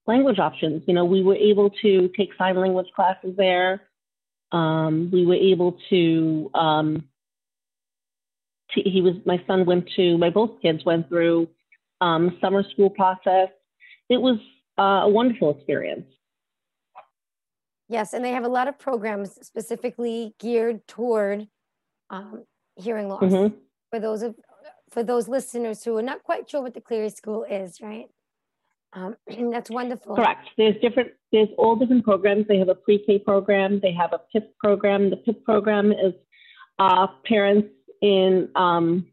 language 0.06 0.40
options. 0.40 0.84
You 0.86 0.94
know, 0.94 1.06
we 1.06 1.24
were 1.24 1.36
able 1.36 1.70
to 1.82 2.10
take 2.18 2.32
sign 2.38 2.58
language 2.58 2.88
classes 2.96 3.36
there. 3.38 3.84
Um, 4.52 5.10
we 5.14 5.26
were 5.26 5.36
able 5.36 5.78
to. 5.90 6.52
Um, 6.54 7.06
to 8.72 8.82
he 8.82 9.02
was 9.02 9.16
my 9.26 9.42
son 9.48 9.66
went 9.66 9.90
to 9.96 10.18
my 10.18 10.30
both 10.30 10.62
kids 10.62 10.84
went 10.86 11.08
through 11.08 11.48
um, 12.02 12.38
summer 12.42 12.64
school 12.72 12.90
process. 12.90 13.50
It 14.10 14.22
was 14.22 14.38
uh, 14.78 15.04
a 15.04 15.10
wonderful 15.10 15.56
experience. 15.56 16.06
Yes, 17.88 18.14
and 18.14 18.24
they 18.24 18.32
have 18.32 18.44
a 18.44 18.50
lot 18.50 18.68
of 18.68 18.78
programs 18.78 19.38
specifically 19.42 20.36
geared 20.40 20.88
toward 20.88 21.48
um, 22.10 22.44
hearing 22.76 23.10
loss. 23.10 23.24
Mm-hmm. 23.24 23.56
For 23.92 24.00
those 24.00 24.22
of 24.22 24.36
for 24.92 25.04
those 25.04 25.28
listeners 25.28 25.84
who 25.84 25.96
are 25.98 26.02
not 26.02 26.24
quite 26.24 26.50
sure 26.50 26.62
what 26.62 26.74
the 26.74 26.82
Cleary 26.82 27.10
School 27.10 27.44
is, 27.44 27.80
right? 27.82 28.08
Um, 28.94 29.16
that's 29.52 29.70
wonderful. 29.70 30.16
Correct. 30.16 30.48
There's 30.58 30.80
different. 30.82 31.12
There's 31.32 31.50
all 31.58 31.76
different 31.76 32.04
programs. 32.04 32.48
They 32.48 32.58
have 32.58 32.70
a 32.70 32.76
pre-K 32.76 33.20
program. 33.20 33.80
They 33.80 33.94
have 33.94 34.14
a 34.14 34.22
PIP 34.32 34.58
program. 34.58 35.10
The 35.10 35.18
PIP 35.18 35.44
program 35.44 35.92
is 35.92 36.14
uh, 36.80 37.08
parents 37.26 37.70
in 38.02 38.50
um, 38.56 39.08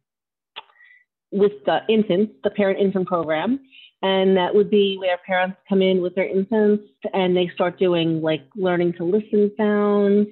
with 1.32 1.52
the 1.64 1.80
infants, 1.88 2.32
the 2.44 2.50
parent 2.50 2.78
infant 2.80 3.06
program. 3.06 3.60
And 4.02 4.36
that 4.36 4.54
would 4.54 4.70
be 4.70 4.96
where 4.98 5.18
parents 5.26 5.56
come 5.68 5.82
in 5.82 6.02
with 6.02 6.14
their 6.14 6.28
infants 6.28 6.84
and 7.12 7.36
they 7.36 7.50
start 7.54 7.78
doing 7.78 8.20
like 8.20 8.42
learning 8.54 8.94
to 8.94 9.04
listen 9.04 9.50
sounds. 9.56 10.28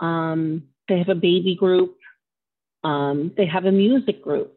Um, 0.00 0.64
they 0.88 0.98
have 0.98 1.08
a 1.08 1.14
baby 1.14 1.56
group. 1.58 1.96
Um, 2.84 3.32
they 3.36 3.46
have 3.46 3.64
a 3.64 3.72
music 3.72 4.22
group. 4.22 4.56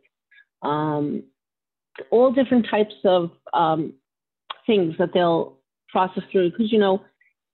Um, 0.62 1.24
all 2.10 2.32
different 2.32 2.68
types 2.70 2.96
of 3.06 3.32
um, 3.53 3.94
things 4.65 4.96
that 4.98 5.13
they'll 5.13 5.58
process 5.89 6.24
through 6.32 6.51
because 6.51 6.72
you 6.72 6.80
know 6.80 7.03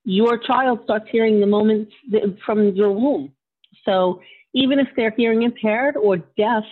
your 0.05 0.37
child 0.37 0.79
starts 0.85 1.05
hearing 1.11 1.39
the 1.39 1.45
moment 1.45 1.89
from 2.45 2.73
your 2.75 2.91
womb. 2.91 3.31
So 3.83 4.21
even 4.53 4.79
if 4.79 4.87
they're 4.95 5.13
hearing 5.15 5.43
impaired 5.43 5.97
or 5.97 6.17
deaf, 6.17 6.63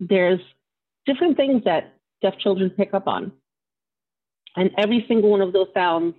there's 0.00 0.40
different 1.06 1.36
things 1.36 1.62
that 1.64 1.94
deaf 2.22 2.34
children 2.38 2.70
pick 2.70 2.92
up 2.92 3.06
on. 3.06 3.32
And 4.56 4.70
every 4.78 5.04
single 5.08 5.30
one 5.30 5.40
of 5.40 5.52
those 5.52 5.68
sounds 5.74 6.14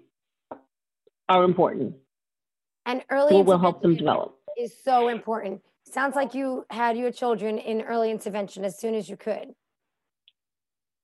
are 1.29 1.44
important. 1.44 1.96
And 2.86 3.03
early 3.10 3.41
will 3.41 3.60
help 3.60 3.82
them 3.82 3.96
develop. 3.96 4.36
Is 4.58 4.74
so 4.84 5.10
important. 5.10 5.62
Sounds 5.84 6.15
like 6.15 6.34
you 6.34 6.65
had 6.70 6.98
your 6.98 7.12
children 7.12 7.58
in 7.58 7.82
early 7.82 8.12
intervention 8.12 8.65
as 8.65 8.79
soon 8.79 8.96
as 8.96 9.10
you 9.10 9.17
could. 9.17 9.53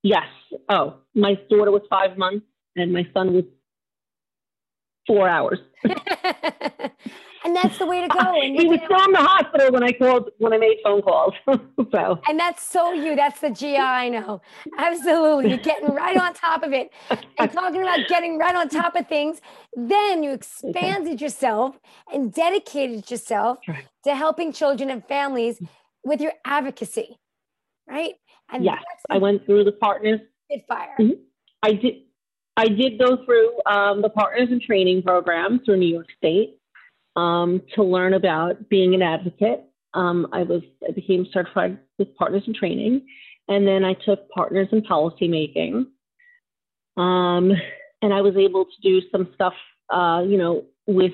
Yes. 0.01 0.25
Oh, 0.69 0.95
my 1.15 1.35
daughter 1.49 1.71
was 1.71 1.83
five 1.89 2.17
months 2.17 2.45
and 2.75 2.91
my 2.91 3.07
son 3.13 3.33
was 3.33 3.45
four 5.07 5.27
hours. 5.27 5.59
and 7.43 7.55
that's 7.55 7.77
the 7.77 7.85
way 7.85 8.01
to 8.01 8.07
go. 8.07 8.41
And 8.41 8.55
he 8.59 8.67
was 8.67 8.79
still 8.85 9.03
in 9.03 9.11
the 9.11 9.19
hospital 9.19 9.71
when 9.71 9.83
I 9.83 9.91
called 9.91 10.29
when 10.37 10.53
I 10.53 10.57
made 10.57 10.77
phone 10.83 11.01
calls. 11.01 11.33
so 11.47 12.19
and 12.27 12.39
that's 12.39 12.63
so 12.63 12.93
you. 12.93 13.15
That's 13.15 13.39
the 13.39 13.49
Gia 13.49 13.77
I 13.79 14.09
know. 14.09 14.41
Absolutely, 14.77 15.49
you're 15.49 15.59
getting 15.59 15.89
right 15.89 16.17
on 16.17 16.33
top 16.33 16.63
of 16.63 16.73
it. 16.73 16.91
And 17.37 17.51
talking 17.51 17.81
about 17.81 17.99
getting 18.07 18.37
right 18.37 18.55
on 18.55 18.69
top 18.69 18.95
of 18.95 19.07
things, 19.07 19.41
then 19.75 20.23
you 20.23 20.31
expanded 20.31 21.21
yourself 21.21 21.77
and 22.13 22.33
dedicated 22.33 23.09
yourself 23.09 23.59
right. 23.67 23.85
to 24.05 24.15
helping 24.15 24.53
children 24.53 24.89
and 24.89 25.05
families 25.05 25.61
with 26.03 26.21
your 26.21 26.33
advocacy, 26.45 27.17
right? 27.87 28.13
And 28.51 28.63
yes, 28.63 28.83
I 29.09 29.17
went 29.17 29.45
through 29.45 29.63
the 29.63 29.71
partners. 29.71 30.19
Fire. 30.67 30.95
Mm-hmm. 30.99 31.13
I 31.63 31.73
did. 31.73 31.95
I 32.55 32.67
did 32.67 32.99
go 32.99 33.23
through 33.25 33.51
um, 33.65 34.01
the 34.01 34.09
partners 34.09 34.49
in 34.51 34.59
training 34.59 35.01
program 35.01 35.61
through 35.65 35.77
New 35.77 35.87
York 35.87 36.07
State 36.17 36.57
um, 37.15 37.61
to 37.75 37.83
learn 37.83 38.13
about 38.13 38.69
being 38.69 38.93
an 38.93 39.01
advocate. 39.01 39.63
Um, 39.93 40.27
I 40.31 40.43
was 40.43 40.61
I 40.87 40.91
became 40.91 41.27
certified 41.31 41.79
with 41.97 42.15
partners 42.15 42.43
in 42.47 42.53
training, 42.53 43.05
and 43.47 43.67
then 43.67 43.83
I 43.83 43.93
took 43.93 44.29
partners 44.29 44.67
in 44.71 44.81
policymaking. 44.81 45.87
Um, 46.95 47.51
and 48.01 48.13
I 48.13 48.21
was 48.21 48.35
able 48.35 48.65
to 48.65 48.81
do 48.81 49.01
some 49.11 49.29
stuff, 49.33 49.53
uh, 49.89 50.23
you 50.27 50.37
know, 50.37 50.65
with 50.85 51.13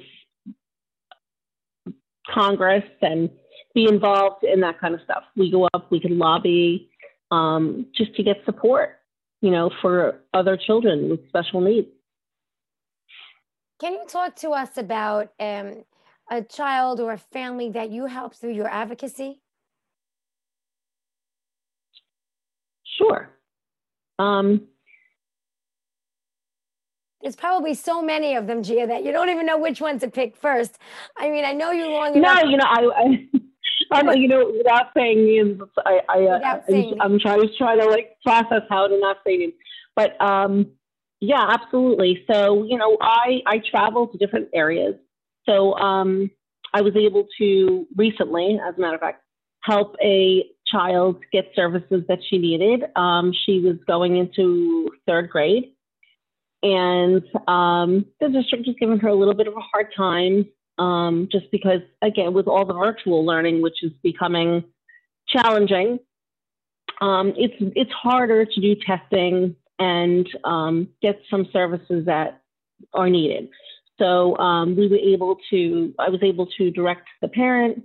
Congress 2.27 2.84
and 3.01 3.29
be 3.74 3.86
involved 3.88 4.43
in 4.43 4.62
that 4.62 4.79
kind 4.79 4.93
of 4.93 5.01
stuff. 5.03 5.24
We 5.36 5.51
go 5.51 5.69
up, 5.74 5.91
we 5.91 6.00
can 6.00 6.17
lobby 6.17 6.89
um, 7.31 7.86
just 7.96 8.15
to 8.15 8.24
get 8.24 8.38
support, 8.46 8.99
you 9.41 9.51
know, 9.51 9.72
for 9.81 10.22
other 10.34 10.58
children 10.58 11.10
with 11.10 11.27
special 11.29 11.62
needs. 11.62 11.88
Can 13.79 13.93
you 13.93 14.03
talk 14.08 14.36
to 14.38 14.50
us 14.50 14.77
about 14.77 15.31
um, 15.39 15.86
a 16.29 16.41
child 16.41 17.00
or 17.00 17.13
a 17.13 17.17
family 17.17 17.69
that 17.72 17.89
you 17.89 18.08
help 18.08 18.36
through 18.36 18.53
your 18.53 18.67
advocacy? 18.67 19.41
Sure. 22.98 23.29
Um, 24.17 24.67
there's 27.22 27.38
probably 27.38 27.74
so 27.74 28.01
many 28.01 28.36
of 28.36 28.48
them, 28.48 28.63
Gia, 28.63 28.88
that 28.88 29.05
you 29.05 29.12
don't 29.12 29.29
even 29.29 29.46
know 29.46 29.58
which 29.58 29.79
one 29.79 30.00
to 30.00 30.10
pick 30.10 30.36
first. 30.36 30.77
I 31.17 31.29
mean, 31.29 31.46
I 31.46 31.53
know 31.53 31.72
you 31.72 31.89
long 31.89 32.15
enough. 32.15 32.43
No, 32.43 32.50
you 32.50 32.58
know, 32.58 32.65
I, 32.65 32.89
I 32.96 33.38
I'm, 33.91 34.08
you 34.17 34.27
know, 34.27 34.53
without 34.55 34.88
saying 34.96 35.25
names, 35.25 35.62
I, 35.86 36.00
I, 36.08 36.25
uh, 36.25 36.62
I 36.67 36.93
I'm 37.01 37.19
trying, 37.19 37.41
to 37.41 37.48
try 37.58 37.75
to 37.75 37.86
like 37.86 38.17
process 38.24 38.62
how 38.69 38.88
to 38.88 39.00
not 39.00 39.17
say 39.25 39.38
names, 39.38 39.53
but 39.96 40.19
um, 40.22 40.72
yeah, 41.19 41.46
absolutely. 41.50 42.24
So, 42.31 42.63
you 42.63 42.77
know, 42.77 42.98
I 43.01 43.41
I 43.46 43.62
travel 43.69 44.08
to 44.08 44.17
different 44.17 44.50
areas. 44.53 44.96
So, 45.48 45.74
um, 45.74 46.29
I 46.74 46.81
was 46.81 46.96
able 46.96 47.27
to 47.39 47.88
recently, 47.96 48.60
as 48.63 48.75
a 48.77 48.81
matter 48.81 48.96
of 48.96 49.01
fact, 49.01 49.24
help 49.63 49.96
a 50.03 50.46
child 50.67 51.17
get 51.31 51.46
services 51.55 52.03
that 52.08 52.19
she 52.29 52.38
needed. 52.38 52.84
Um, 52.96 53.34
she 53.46 53.60
was 53.60 53.77
going 53.88 54.17
into 54.17 54.89
third 55.08 55.29
grade, 55.29 55.74
and 56.62 57.24
um, 57.48 58.05
the 58.19 58.29
district 58.29 58.67
was 58.67 58.75
giving 58.79 59.00
her 59.00 59.10
a 59.10 59.15
little 59.15 59.34
bit 59.34 59.48
of 59.48 59.55
a 59.55 59.62
hard 59.62 59.88
time 59.96 60.46
um, 60.79 61.27
just 61.31 61.51
because, 61.51 61.81
again, 62.01 62.33
with 62.33 62.48
all 62.48 62.65
the 62.65 62.74
virtual 62.74 63.25
learning, 63.25 63.62
which 63.62 63.83
is 63.83 63.91
becoming 64.01 64.63
challenging, 65.27 66.00
um, 67.01 67.33
it's 67.38 67.55
it's 67.75 67.91
harder 67.91 68.45
to 68.45 68.62
do 68.62 68.75
testing 68.86 69.55
and 69.77 70.27
um, 70.43 70.89
get 71.01 71.21
some 71.29 71.48
services 71.53 72.05
that 72.05 72.41
are 72.93 73.09
needed. 73.09 73.50
So 73.98 74.38
um, 74.38 74.75
we 74.75 74.88
were 74.88 74.98
able 74.98 75.38
to, 75.50 75.93
I 76.00 76.09
was 76.09 76.21
able 76.24 76.48
to 76.57 76.71
direct 76.71 77.07
the 77.21 77.27
parent 77.27 77.83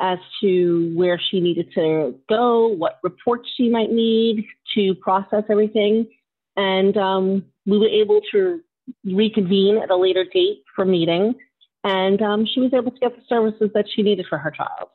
as 0.00 0.18
to 0.40 0.92
where 0.94 1.20
she 1.30 1.40
needed 1.40 1.72
to 1.74 2.14
go, 2.28 2.68
what 2.68 2.98
reports 3.02 3.48
she 3.56 3.68
might 3.68 3.90
need 3.90 4.46
to 4.74 4.94
process 4.96 5.44
everything. 5.48 6.06
And 6.56 6.96
um, 6.96 7.44
we 7.66 7.78
were 7.78 7.88
able 7.88 8.20
to 8.32 8.60
reconvene 9.04 9.78
at 9.78 9.90
a 9.90 9.96
later 9.96 10.24
date 10.24 10.62
for 10.74 10.84
meeting 10.84 11.34
and 11.86 12.20
um, 12.20 12.44
she 12.44 12.58
was 12.60 12.74
able 12.74 12.90
to 12.90 12.98
get 12.98 13.14
the 13.14 13.22
services 13.28 13.70
that 13.72 13.86
she 13.88 14.02
needed 14.02 14.26
for 14.28 14.38
her 14.38 14.50
child. 14.50 14.88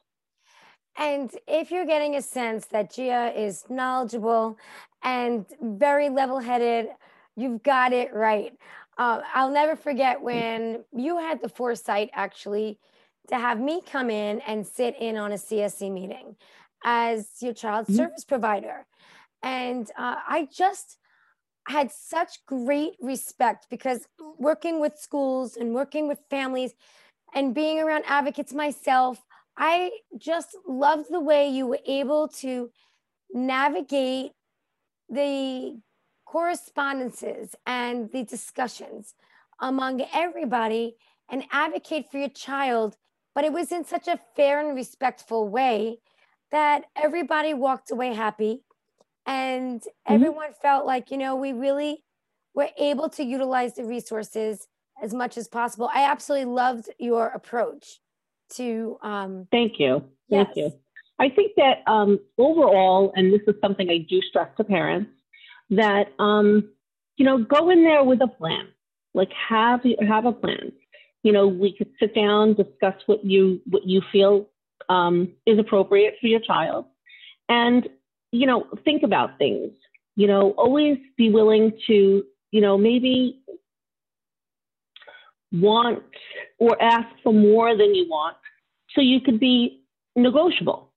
And 0.98 1.31
if 1.48 1.71
you're 1.71 1.86
getting 1.86 2.17
a 2.17 2.21
sense 2.21 2.65
that 2.67 2.93
Gia 2.93 3.31
is 3.33 3.63
knowledgeable 3.69 4.57
and 5.01 5.45
very 5.62 6.10
level 6.10 6.39
headed, 6.39 6.89
you've 7.38 7.63
got 7.63 7.93
it 7.93 8.13
right. 8.13 8.51
Uh, 8.98 9.21
I'll 9.33 9.51
never 9.51 9.77
forget 9.77 10.21
when 10.21 10.83
you 10.91 11.17
had 11.17 11.41
the 11.41 11.48
foresight 11.48 12.10
actually 12.13 12.77
to 13.29 13.36
have 13.36 13.60
me 13.60 13.81
come 13.89 14.10
in 14.10 14.41
and 14.41 14.67
sit 14.67 14.95
in 15.00 15.15
on 15.15 15.31
a 15.31 15.36
CSE 15.36 15.89
meeting 15.89 16.36
as 16.83 17.29
your 17.39 17.53
child 17.53 17.86
mm-hmm. 17.86 17.95
service 17.95 18.25
provider. 18.25 18.86
And 19.41 19.89
uh, 19.98 20.17
I 20.27 20.50
just 20.53 20.98
had 21.68 21.91
such 21.91 22.46
great 22.46 22.94
respect 23.01 23.68
because 23.70 24.08
working 24.38 24.80
with 24.80 24.98
schools 24.98 25.56
and 25.56 25.74
working 25.74 26.08
with 26.08 26.20
families 26.30 26.74
and 27.34 27.56
being 27.56 27.80
around 27.80 28.03
advocates 28.08 28.53
myself, 28.53 29.24
I 29.58 29.91
just 30.18 30.58
loved 30.68 31.08
the 31.10 31.20
way 31.20 31.50
you 31.50 31.68
were 31.68 31.80
able 31.86 32.27
to 32.39 32.72
navigate 33.34 34.32
the 35.10 35.80
correspondences 36.25 37.56
and 37.65 38.12
the 38.12 38.24
discussions 38.24 39.13
among 39.60 40.01
everybody 40.13 40.96
and 41.30 41.44
advocate 41.51 42.10
for 42.10 42.18
your 42.18 42.30
child. 42.30 42.98
But 43.36 43.46
it 43.46 43.53
was 43.53 43.72
in 43.72 43.86
such 43.86 44.08
a 44.08 44.20
fair 44.36 44.65
and 44.65 44.75
respectful 44.75 45.48
way 45.48 46.00
that 46.51 46.86
everybody 46.96 47.53
walked 47.53 47.91
away 47.91 48.13
happy 48.13 48.63
and 49.25 49.81
mm-hmm. 49.81 50.13
everyone 50.13 50.53
felt 50.62 50.86
like 50.86 51.12
you 51.12 51.17
know 51.17 51.36
we 51.36 51.53
really 51.53 52.03
were 52.53 52.69
able 52.77 53.10
to 53.10 53.23
utilize 53.23 53.75
the 53.75 53.84
resources 53.84 54.67
as 55.01 55.13
much 55.13 55.38
as 55.38 55.47
possible. 55.47 55.89
I 55.93 56.03
absolutely 56.03 56.53
loved 56.53 56.89
your 56.99 57.27
approach 57.27 57.99
to 58.55 58.97
um 59.01 59.47
thank 59.51 59.79
you. 59.79 60.03
Yes. 60.27 60.47
thank 60.47 60.57
you. 60.57 60.71
I 61.19 61.29
think 61.29 61.53
that 61.57 61.79
um 61.88 62.19
overall 62.38 63.13
and 63.15 63.31
this 63.34 63.41
is 63.47 63.55
something 63.62 63.89
i 63.89 63.99
do 64.10 64.21
stress 64.21 64.49
to 64.57 64.63
parents 64.63 65.12
that 65.69 66.12
um 66.19 66.69
you 67.17 67.25
know 67.25 67.38
go 67.38 67.69
in 67.69 67.84
there 67.84 68.03
with 68.03 68.21
a 68.21 68.27
plan. 68.27 68.67
Like 69.13 69.31
have 69.49 69.81
have 70.07 70.25
a 70.25 70.31
plan. 70.31 70.71
You 71.23 71.31
know 71.31 71.47
we 71.47 71.75
could 71.75 71.91
sit 71.99 72.15
down 72.15 72.53
discuss 72.53 72.95
what 73.05 73.23
you 73.23 73.62
what 73.65 73.86
you 73.86 74.01
feel 74.12 74.47
um, 74.89 75.34
is 75.45 75.57
appropriate 75.57 76.15
for 76.19 76.27
your 76.27 76.39
child. 76.39 76.86
And 77.49 77.88
you 78.32 78.48
know, 78.48 78.67
think 78.84 79.04
about 79.04 79.38
things. 79.38 79.72
You 80.15 80.28
know, 80.28 80.52
always 80.52 80.98
be 81.17 81.30
willing 81.30 81.72
to, 81.88 82.24
you 82.52 82.62
know, 82.62 82.78
maybe 82.78 83.41
want 85.52 86.04
or 86.58 86.82
ask 86.82 87.08
for 87.24 87.34
more 87.34 87.76
than 87.76 87.94
you 87.94 88.08
want 88.10 88.38
so 88.96 89.02
you 89.02 89.22
could 89.22 89.39
be 89.39 89.84
negotiable. 90.15 90.91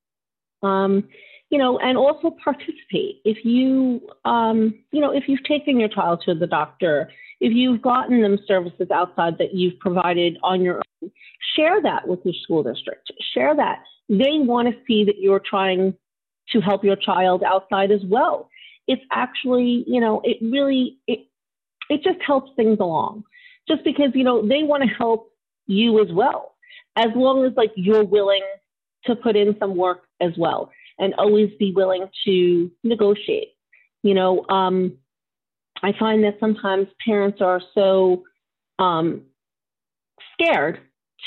Um, 0.63 1.09
you 1.51 1.59
know, 1.59 1.79
and 1.79 1.97
also 1.97 2.35
participate. 2.43 3.21
If 3.25 3.45
you, 3.45 4.01
um, 4.25 4.75
you 4.91 5.01
know, 5.01 5.13
if 5.13 5.25
you've 5.29 5.45
taken 5.45 5.79
your 5.79 5.89
child 5.89 6.23
to 6.27 6.35
the 6.35 6.47
doctor, 6.47 7.11
if 7.41 7.53
you've 7.53 7.83
gotten 7.83 8.23
them 8.23 8.39
services 8.47 8.89
outside 8.93 9.39
that 9.39 9.55
you've 9.55 9.79
provided 9.79 10.39
on 10.43 10.63
your 10.63 10.83
own, 11.03 11.11
share 11.55 11.81
that 11.83 12.09
with 12.09 12.21
your 12.25 12.35
school 12.43 12.63
district. 12.63 13.13
Share 13.35 13.55
that. 13.55 13.83
They 14.09 14.39
want 14.39 14.69
to 14.69 14.75
see 14.87 15.05
that 15.05 15.19
you're 15.19 15.43
trying 15.49 15.95
to 16.51 16.61
help 16.61 16.85
your 16.85 16.97
child 16.97 17.43
outside 17.43 17.91
as 17.91 18.03
well. 18.05 18.51
It's 18.87 19.03
actually, 19.11 19.85
you 19.87 20.01
know, 20.01 20.21
it 20.25 20.39
really 20.43 20.99
it 21.07 21.27
it 21.89 22.03
just 22.03 22.21
helps 22.27 22.51
things 22.57 22.79
along. 22.81 23.25
Just 23.69 23.83
because, 23.85 24.11
you 24.15 24.25
know, 24.25 24.47
they 24.47 24.63
want 24.63 24.83
to 24.83 24.89
help 24.89 25.33
you 25.67 26.03
as 26.03 26.13
well. 26.13 26.55
As 26.97 27.09
long 27.15 27.45
as 27.45 27.53
like 27.57 27.73
you're 27.77 28.05
willing 28.05 28.43
to 29.07 29.17
put 29.17 29.37
in 29.37 29.57
some 29.59 29.77
work 29.77 30.03
as 30.21 30.33
well 30.37 30.71
and 30.99 31.15
always 31.15 31.51
be 31.59 31.73
willing 31.73 32.07
to 32.25 32.71
negotiate. 32.83 33.55
You 34.03 34.15
know, 34.15 34.45
um, 34.49 34.99
I 35.83 35.93
find 35.99 36.25
that 36.25 36.37
sometimes 36.41 36.87
parents 37.05 37.41
are 37.41 37.61
so 37.75 38.25
um, 38.79 39.23
scared 40.33 40.81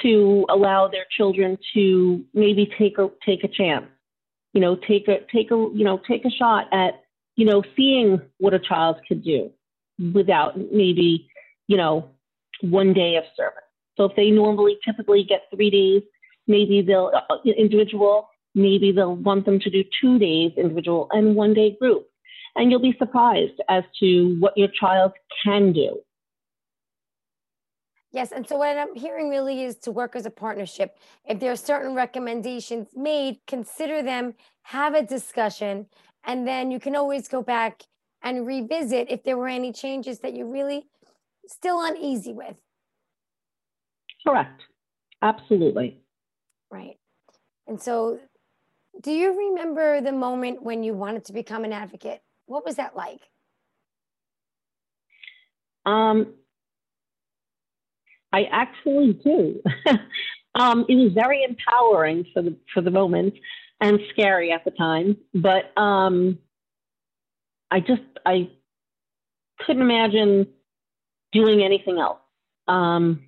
to 0.04 0.46
allow 0.50 0.88
their 0.88 1.06
children 1.16 1.58
to 1.74 2.24
maybe 2.34 2.72
take 2.78 2.98
a 2.98 3.10
take 3.26 3.44
a 3.44 3.48
chance 3.48 3.88
you 4.58 4.62
know, 4.62 4.76
take 4.76 5.08
a 5.08 5.20
take 5.32 5.52
a 5.52 5.70
you 5.76 5.84
know 5.84 6.02
take 6.08 6.26
a 6.26 6.32
shot 6.32 6.66
at 6.74 7.04
you 7.36 7.46
know 7.46 7.62
seeing 7.76 8.20
what 8.40 8.56
a 8.56 8.60
child 8.60 8.96
could 9.08 9.24
do 9.24 9.52
without 10.16 10.58
maybe 10.58 11.30
you 11.68 11.78
know 11.78 12.10
one 12.62 12.92
day 12.92 13.18
of 13.18 13.24
service. 13.36 13.70
So 13.98 14.06
if 14.06 14.16
they 14.16 14.32
normally 14.32 14.80
typically 14.84 15.24
get 15.24 15.44
three 15.54 15.70
days, 15.70 16.02
maybe 16.48 16.82
they'll 16.82 17.12
uh, 17.30 17.36
individual, 17.56 18.30
maybe 18.56 18.92
they'll 18.92 19.16
want 19.16 19.46
them 19.46 19.60
to 19.60 19.70
do 19.70 19.84
two 20.02 20.18
days 20.18 20.54
individual 20.58 21.08
and 21.12 21.36
one 21.36 21.54
day 21.54 21.78
group. 21.80 22.08
And 22.56 22.72
you'll 22.72 22.82
be 22.82 22.96
surprised 22.98 23.62
as 23.70 23.84
to 24.00 24.38
what 24.40 24.58
your 24.58 24.70
child 24.70 25.12
can 25.46 25.72
do. 25.72 26.00
Yes, 28.12 28.32
and 28.32 28.48
so 28.48 28.58
what 28.58 28.78
I'm 28.78 28.96
hearing 28.96 29.30
really 29.30 29.64
is 29.64 29.76
to 29.80 29.92
work 29.92 30.16
as 30.16 30.26
a 30.26 30.30
partnership. 30.30 30.98
If 31.26 31.40
there 31.40 31.52
are 31.52 31.58
certain 31.58 31.94
recommendations 31.94 32.90
made, 32.96 33.40
consider 33.48 34.02
them, 34.02 34.34
have 34.64 34.94
a 34.94 35.04
discussion, 35.04 35.88
and 36.24 36.48
then 36.48 36.72
you 36.72 36.80
can 36.80 36.96
always 36.96 37.28
go 37.28 37.42
back 37.42 37.84
and 38.24 38.48
revisit 38.48 39.08
if 39.10 39.24
there 39.24 39.38
were 39.38 39.48
any 39.48 39.74
changes 39.74 40.20
that 40.20 40.34
you're 40.34 40.48
really 40.48 40.86
still 41.48 41.84
uneasy 41.84 42.34
with. 42.34 42.60
Correct. 44.26 44.64
Absolutely. 45.22 46.02
Right. 46.72 46.98
And 47.68 47.82
so, 47.82 48.20
do 49.02 49.12
you 49.12 49.38
remember 49.38 50.02
the 50.02 50.12
moment 50.12 50.64
when 50.64 50.84
you 50.84 50.94
wanted 50.94 51.26
to 51.26 51.34
become 51.34 51.64
an 51.64 51.74
advocate? 51.74 52.22
What 52.46 52.66
was 52.66 52.78
that 52.78 52.96
like? 52.96 53.22
Um, 55.86 56.34
I 58.38 58.44
actually 58.52 59.14
do. 59.14 59.64
um, 60.56 60.86
it 60.88 60.96
was 60.96 61.12
very 61.14 61.44
empowering 61.44 62.26
for 62.34 62.44
the 62.44 62.56
for 62.72 62.82
the 62.82 62.92
moment 62.92 63.34
and 63.82 64.00
scary 64.12 64.52
at 64.52 64.64
the 64.64 64.72
time, 64.72 65.18
but 65.34 65.76
um, 65.80 66.38
I 67.72 67.80
just 67.80 68.04
I 68.26 68.50
couldn't 69.62 69.82
imagine 69.82 70.48
doing 71.32 71.64
anything 71.64 71.98
else. 72.00 72.20
Um, 72.68 73.24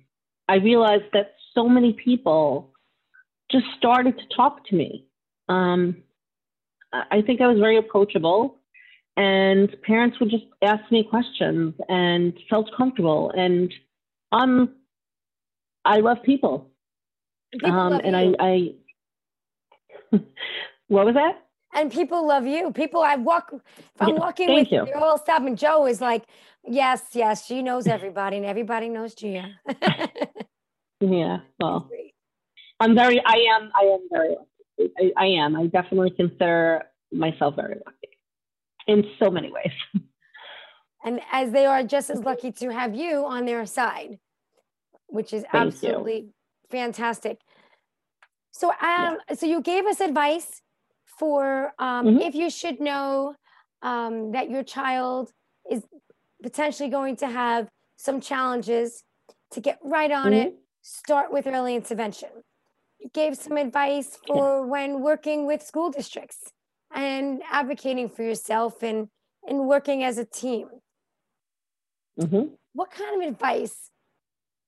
I 0.48 0.56
realized 0.56 1.10
that 1.12 1.34
so 1.54 1.68
many 1.68 1.92
people 1.92 2.72
just 3.50 3.66
started 3.78 4.16
to 4.16 4.36
talk 4.36 4.64
to 4.66 4.76
me. 4.76 5.06
Um, 5.48 6.04
I 6.92 7.22
think 7.22 7.40
I 7.40 7.48
was 7.48 7.58
very 7.58 7.78
approachable, 7.78 8.60
and 9.16 9.74
parents 9.82 10.20
would 10.20 10.30
just 10.30 10.44
ask 10.62 10.88
me 10.92 11.02
questions 11.02 11.74
and 11.88 12.32
felt 12.48 12.70
comfortable. 12.76 13.32
And 13.36 13.72
I'm 14.30 14.79
I 15.84 16.00
love 16.00 16.22
people. 16.22 16.70
people 17.52 17.70
um, 17.70 17.92
love 17.92 18.00
and 18.04 18.16
I, 18.16 18.34
I, 18.38 18.74
what 20.88 21.06
was 21.06 21.14
that? 21.14 21.46
And 21.74 21.90
people 21.92 22.26
love 22.26 22.46
you. 22.46 22.72
People 22.72 23.00
I 23.00 23.16
walk 23.16 23.52
if 23.52 23.62
I'm 24.00 24.16
walking 24.16 24.52
with 24.52 24.72
you. 24.72 24.86
you, 24.86 24.94
all 24.94 25.18
stop 25.18 25.42
and 25.42 25.56
Joe 25.56 25.86
is 25.86 26.00
like, 26.00 26.24
yes, 26.66 27.02
yes, 27.12 27.46
she 27.46 27.62
knows 27.62 27.86
everybody 27.86 28.36
and 28.38 28.46
everybody 28.46 28.88
knows 28.88 29.14
Gia. 29.14 29.46
Yeah. 31.00 31.38
Well, 31.58 31.88
I'm 32.78 32.94
very, 32.94 33.22
I 33.24 33.36
am, 33.56 33.70
I 33.74 33.84
am 33.84 34.08
very 34.10 34.30
lucky. 34.30 34.92
I, 34.98 35.12
I 35.16 35.26
am. 35.26 35.56
I 35.56 35.66
definitely 35.66 36.10
consider 36.10 36.84
myself 37.12 37.56
very 37.56 37.76
lucky 37.86 38.18
in 38.86 39.04
so 39.18 39.30
many 39.30 39.50
ways. 39.50 39.72
and 41.04 41.20
as 41.32 41.52
they 41.52 41.66
are 41.66 41.82
just 41.82 42.10
as 42.10 42.22
lucky 42.22 42.52
to 42.52 42.70
have 42.70 42.94
you 42.94 43.24
on 43.24 43.46
their 43.46 43.66
side, 43.66 44.18
which 45.10 45.32
is 45.32 45.44
Thank 45.52 45.82
you. 45.82 45.90
absolutely 45.90 46.28
fantastic. 46.70 47.38
So, 48.52 48.72
um, 48.80 49.18
so 49.34 49.46
you 49.46 49.60
gave 49.62 49.86
us 49.86 50.00
advice 50.00 50.60
for 51.18 51.72
um, 51.78 52.06
Mhm. 52.06 52.22
if 52.22 52.34
you 52.34 52.50
should 52.50 52.80
know 52.80 53.34
um, 53.82 54.32
that 54.32 54.50
your 54.50 54.62
child 54.62 55.32
is 55.70 55.84
potentially 56.42 56.88
going 56.88 57.16
to 57.16 57.26
have 57.26 57.68
some 57.96 58.20
challenges 58.20 59.04
to 59.52 59.60
get 59.60 59.78
right 59.82 60.10
on 60.10 60.32
it. 60.32 60.54
Start 60.82 61.32
with 61.32 61.46
early 61.46 61.74
intervention. 61.74 62.30
You 62.98 63.10
gave 63.12 63.36
some 63.36 63.56
advice 63.56 64.18
for 64.26 64.66
when 64.66 65.00
working 65.00 65.46
with 65.46 65.62
school 65.62 65.90
districts 65.90 66.52
and 66.94 67.42
advocating 67.50 68.08
for 68.08 68.22
yourself 68.22 68.82
and 68.82 69.08
and 69.46 69.66
working 69.66 70.02
as 70.04 70.18
a 70.18 70.24
team. 70.24 70.68
hmm 72.18 72.54
What 72.72 72.90
kind 72.90 73.22
of 73.22 73.28
advice, 73.28 73.89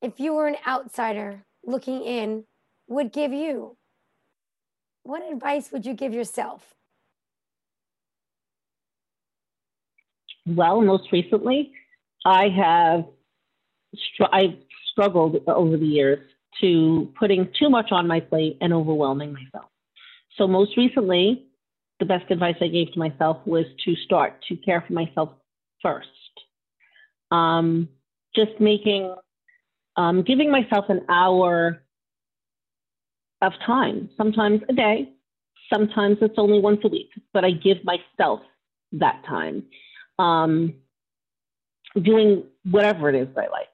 if 0.03 0.19
you 0.19 0.35
were 0.35 0.49
an 0.49 0.57
outsider 0.67 1.45
looking 1.65 2.03
in, 2.03 2.45
would 2.89 3.13
give 3.13 3.33
you? 3.33 3.77
What 5.05 5.23
advice 5.33 5.73
would 5.73 5.87
you 5.87 5.95
give 5.95 6.13
yourself? 6.13 6.75
Well, 10.47 10.81
most 10.81 11.11
recently, 11.13 11.73
I 12.25 12.49
have 12.49 13.07
I've 14.33 14.57
struggled 14.91 15.37
over 15.47 15.77
the 15.77 15.87
years 15.87 16.19
to 16.61 17.13
putting 17.19 17.49
too 17.59 17.71
much 17.71 17.93
on 17.93 18.07
my 18.07 18.21
plate 18.21 18.59
and 18.61 18.73
overwhelming 18.73 19.33
myself. 19.33 19.71
So 20.37 20.47
most 20.47 20.77
recently, 20.77 21.47
the 22.01 22.07
best 22.07 22.31
advice 22.31 22.57
I 22.61 22.69
gave 22.69 22.93
to 22.93 22.99
myself 22.99 23.39
was 23.47 23.65
to 23.85 23.95
start 24.05 24.43
to 24.49 24.57
care 24.57 24.83
for 24.87 24.93
myself 24.93 25.31
first. 25.83 26.09
Um, 27.31 27.89
just 28.35 28.53
making, 28.61 29.15
um, 29.97 30.23
giving 30.23 30.51
myself 30.51 30.87
an 30.89 31.03
hour 31.09 31.83
of 33.41 33.53
time, 33.67 34.09
sometimes 34.17 34.61
a 34.69 34.73
day, 34.73 35.11
sometimes 35.73 36.19
it's 36.21 36.35
only 36.39 36.61
once 36.61 36.81
a 36.85 36.89
week, 36.89 37.11
but 37.33 37.45
I 37.45 37.51
give 37.51 37.79
myself 37.85 38.41
that 38.93 39.23
time 39.27 39.65
um, 40.19 40.75
doing 42.01 42.45
whatever 42.65 43.09
it 43.09 43.17
is 43.17 43.29
I 43.37 43.49
like. 43.49 43.69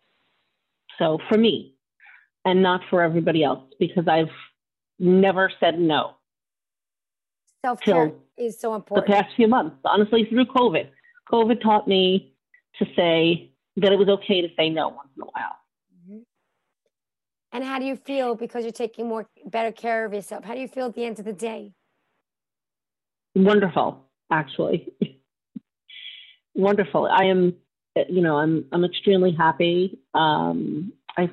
So 0.99 1.19
for 1.29 1.39
me, 1.39 1.75
and 2.45 2.63
not 2.63 2.81
for 2.89 3.03
everybody 3.03 3.45
else, 3.45 3.63
because 3.79 4.09
I've 4.09 4.31
never 4.99 5.51
said 5.61 5.79
no 5.79 6.15
Self 7.65 7.81
care 7.81 8.13
is 8.37 8.59
so 8.59 8.75
important. 8.75 9.07
the 9.07 9.13
past 9.13 9.35
few 9.37 9.49
months. 9.49 9.77
Honestly, 9.85 10.27
through 10.31 10.47
COVID, 10.47 10.89
COVID 11.31 11.61
taught 11.61 11.87
me 11.87 12.33
to 12.79 12.87
say 12.97 13.51
that 13.77 13.93
it 13.93 13.99
was 13.99 14.09
okay 14.09 14.41
to 14.41 14.49
say 14.57 14.71
no 14.71 14.89
once 14.89 15.11
in 15.17 15.23
a 15.23 15.27
while. 15.27 15.58
And 17.53 17.65
how 17.65 17.79
do 17.79 17.87
you 17.87 17.97
feel 17.97 18.35
because 18.35 18.65
you're 18.65 18.73
taking 18.73 19.09
more 19.09 19.27
better 19.47 19.73
care 19.73 20.05
of 20.05 20.13
yourself? 20.13 20.45
How 20.45 20.55
do 20.55 20.61
you 20.61 20.69
feel 20.69 20.87
at 20.87 20.95
the 20.95 21.05
end 21.05 21.19
of 21.19 21.25
the 21.25 21.33
day? 21.33 21.73
Wonderful, 23.35 24.05
actually. 24.31 24.93
Wonderful. 26.55 27.07
I 27.07 27.25
am, 27.25 27.55
you 28.09 28.21
know, 28.21 28.37
I'm 28.37 28.67
I'm 28.73 28.85
extremely 28.85 29.33
happy. 29.33 29.99
Um, 30.15 30.93
I 31.17 31.31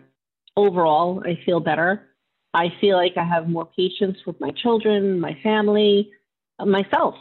overall 0.56 1.24
I 1.26 1.40
feel 1.46 1.60
better. 1.60 2.08
I 2.54 2.72
feel 2.80 2.96
like 2.96 3.18
I 3.18 3.24
have 3.24 3.50
more 3.50 3.66
patience 3.66 4.20
with 4.26 4.40
my 4.40 4.52
children, 4.52 5.20
my 5.20 5.38
family, 5.44 6.12
uh, 6.60 6.66
myself. 6.66 7.16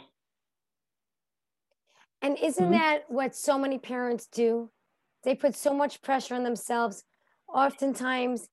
And 2.21 2.37
isn't 2.37 2.69
Mhm. 2.69 2.71
that 2.71 3.03
what 3.09 3.35
so 3.35 3.57
many 3.57 3.77
parents 3.77 4.27
do? 4.27 4.71
They 5.23 5.35
put 5.35 5.55
so 5.55 5.73
much 5.73 6.01
pressure 6.01 6.35
on 6.35 6.43
themselves. 6.43 7.03
Oftentimes, 7.47 8.49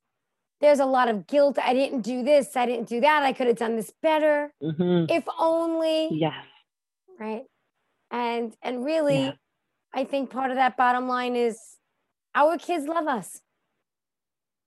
there's 0.63 0.79
a 0.79 0.87
lot 0.87 1.09
of 1.09 1.27
guilt. 1.27 1.59
I 1.59 1.75
didn't 1.75 2.03
do 2.03 2.23
this. 2.23 2.57
I 2.57 2.65
didn't 2.67 2.89
do 2.89 3.01
that. 3.01 3.23
I 3.25 3.33
could 3.33 3.49
have 3.49 3.57
done 3.57 3.77
this 3.77 3.93
better. 4.01 4.53
hmm 4.63 5.05
If 5.09 5.25
only, 5.39 6.09
Yes. 6.13 6.45
right? 7.19 7.43
And 8.11 8.55
and 8.63 8.85
really, 8.85 9.25
Yeah. 9.25 9.33
I 9.93 10.05
think 10.05 10.31
part 10.31 10.51
of 10.51 10.57
that 10.57 10.77
bottom 10.77 11.07
line 11.09 11.37
is 11.37 11.59
our 12.35 12.57
kids 12.57 12.87
love 12.87 13.07
us. 13.09 13.43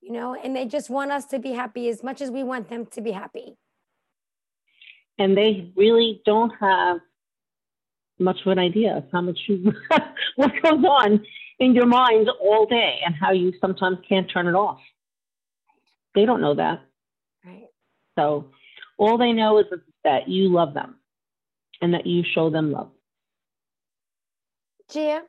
You 0.02 0.12
know, 0.12 0.36
and 0.36 0.56
they 0.56 0.66
just 0.66 0.90
want 0.90 1.12
us 1.12 1.26
to 1.28 1.40
be 1.40 1.54
happy 1.54 1.90
as 1.90 2.04
much 2.04 2.22
as 2.22 2.30
we 2.30 2.44
want 2.44 2.70
them 2.70 2.86
to 2.88 3.02
be 3.02 3.12
happy. 3.12 3.56
And 5.18 5.36
they 5.36 5.72
really 5.76 6.22
don't 6.26 6.52
have 6.60 6.98
much 8.20 8.42
of 8.46 8.52
an 8.52 8.60
idea 8.60 8.98
of 8.98 9.06
how 9.12 9.22
much 9.22 9.40
you, 9.48 9.74
what 10.36 10.52
goes 10.62 10.84
on 10.84 11.26
in 11.60 11.74
your 11.74 11.86
mind 11.88 12.30
all 12.42 12.66
day 12.66 13.00
and 13.06 13.16
how 13.16 13.32
you 13.32 13.54
sometimes 13.60 13.98
can't 14.08 14.30
turn 14.30 14.46
it 14.48 14.54
off. 14.54 14.80
They 16.16 16.26
don't 16.26 16.42
know 16.42 16.56
that. 16.56 16.82
Right. 17.46 17.68
So 18.18 18.50
all 18.98 19.18
they 19.18 19.34
know 19.34 19.60
is 19.60 19.66
that 20.04 20.28
you 20.30 20.50
love 20.50 20.74
them 20.74 20.96
and 21.82 21.94
that 21.94 22.08
you 22.08 22.24
show 22.24 22.50
them 22.50 22.72
love. 22.72 22.90
Gia, 24.90 25.24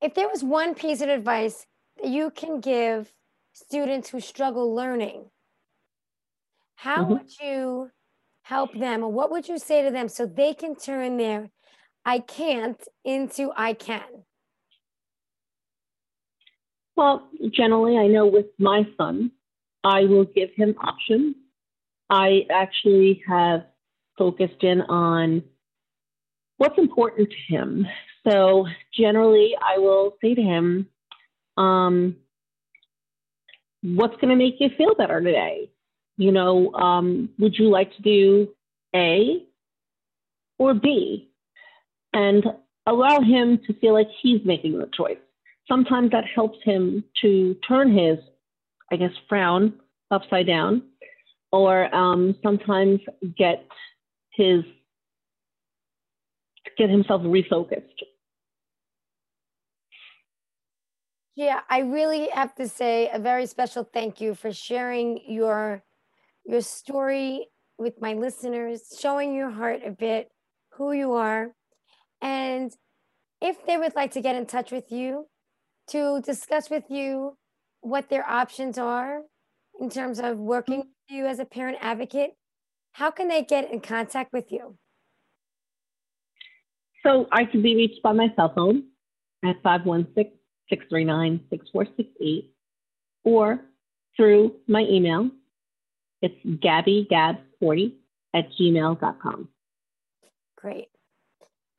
if 0.00 0.14
there 0.14 0.28
was 0.28 0.42
one 0.42 0.74
piece 0.74 1.00
of 1.00 1.08
advice 1.08 1.66
that 2.02 2.10
you 2.10 2.30
can 2.30 2.60
give 2.60 3.12
students 3.52 4.08
who 4.08 4.20
struggle 4.20 4.74
learning, 4.74 5.30
how 6.74 7.04
Mhm. 7.04 7.10
would 7.10 7.40
you 7.40 7.90
help 8.42 8.72
them 8.72 9.04
or 9.04 9.12
what 9.12 9.30
would 9.30 9.46
you 9.46 9.58
say 9.58 9.82
to 9.82 9.90
them 9.90 10.08
so 10.08 10.26
they 10.26 10.54
can 10.54 10.74
turn 10.74 11.16
their 11.16 11.50
I 12.04 12.18
can't 12.20 12.82
into 13.04 13.52
I 13.54 13.74
can? 13.74 14.24
Well, 16.96 17.30
generally, 17.50 17.98
I 17.98 18.06
know 18.06 18.26
with 18.26 18.46
my 18.58 18.88
son, 18.96 19.32
I 19.84 20.04
will 20.04 20.24
give 20.24 20.50
him 20.54 20.74
options. 20.82 21.36
I 22.08 22.46
actually 22.50 23.22
have 23.26 23.66
focused 24.18 24.62
in 24.62 24.82
on 24.82 25.42
what's 26.58 26.78
important 26.78 27.30
to 27.30 27.54
him. 27.54 27.86
So, 28.28 28.66
generally, 28.94 29.54
I 29.60 29.78
will 29.78 30.16
say 30.20 30.34
to 30.34 30.42
him, 30.42 30.88
um, 31.56 32.16
What's 33.82 34.14
going 34.16 34.28
to 34.28 34.36
make 34.36 34.56
you 34.60 34.68
feel 34.76 34.94
better 34.94 35.22
today? 35.22 35.70
You 36.18 36.32
know, 36.32 36.70
um, 36.74 37.30
would 37.38 37.54
you 37.58 37.70
like 37.70 37.96
to 37.96 38.02
do 38.02 38.48
A 38.94 39.46
or 40.58 40.74
B? 40.74 41.30
And 42.12 42.44
allow 42.86 43.20
him 43.20 43.58
to 43.66 43.72
feel 43.80 43.94
like 43.94 44.08
he's 44.20 44.44
making 44.44 44.78
the 44.78 44.90
choice 44.94 45.16
sometimes 45.70 46.10
that 46.10 46.24
helps 46.34 46.58
him 46.64 47.04
to 47.22 47.56
turn 47.66 47.96
his, 47.96 48.18
I 48.90 48.96
guess, 48.96 49.12
frown 49.28 49.74
upside 50.10 50.46
down, 50.46 50.82
or 51.52 51.94
um, 51.94 52.36
sometimes 52.42 53.00
get 53.36 53.66
his 54.32 54.64
get 56.76 56.90
himself 56.90 57.22
refocused. 57.22 57.84
Yeah, 61.36 61.60
I 61.70 61.80
really 61.80 62.28
have 62.34 62.54
to 62.56 62.68
say 62.68 63.08
a 63.12 63.18
very 63.18 63.46
special 63.46 63.84
thank 63.84 64.20
you 64.20 64.34
for 64.34 64.52
sharing 64.52 65.20
your 65.26 65.82
your 66.44 66.60
story 66.60 67.46
with 67.78 68.00
my 68.00 68.14
listeners, 68.14 68.82
showing 68.98 69.34
your 69.34 69.50
heart 69.50 69.80
a 69.84 69.90
bit, 69.90 70.30
who 70.72 70.92
you 70.92 71.12
are. 71.12 71.54
And 72.20 72.72
if 73.40 73.64
they 73.66 73.78
would 73.78 73.94
like 73.94 74.10
to 74.12 74.20
get 74.20 74.36
in 74.36 74.46
touch 74.46 74.70
with 74.70 74.92
you 74.92 75.26
to 75.88 76.20
discuss 76.20 76.68
with 76.68 76.84
you 76.90 77.38
what 77.80 78.08
their 78.08 78.28
options 78.28 78.78
are 78.78 79.22
in 79.80 79.90
terms 79.90 80.20
of 80.20 80.38
working 80.38 80.80
mm-hmm. 80.80 80.88
with 81.08 81.16
you 81.16 81.26
as 81.26 81.38
a 81.38 81.44
parent 81.44 81.78
advocate, 81.80 82.32
how 82.92 83.10
can 83.10 83.28
they 83.28 83.42
get 83.42 83.70
in 83.70 83.80
contact 83.80 84.32
with 84.32 84.50
you? 84.50 84.76
So 87.02 87.26
I 87.32 87.44
can 87.44 87.62
be 87.62 87.74
reached 87.76 88.02
by 88.02 88.12
my 88.12 88.28
cell 88.36 88.52
phone 88.54 88.84
at 89.44 89.56
516 89.62 90.36
639 90.68 91.40
6468 91.50 92.52
or 93.24 93.60
through 94.16 94.56
my 94.68 94.82
email. 94.82 95.30
It's 96.22 96.34
gabbygab40 96.44 97.94
at 98.34 98.46
gmail.com. 98.60 99.48
Great. 100.56 100.88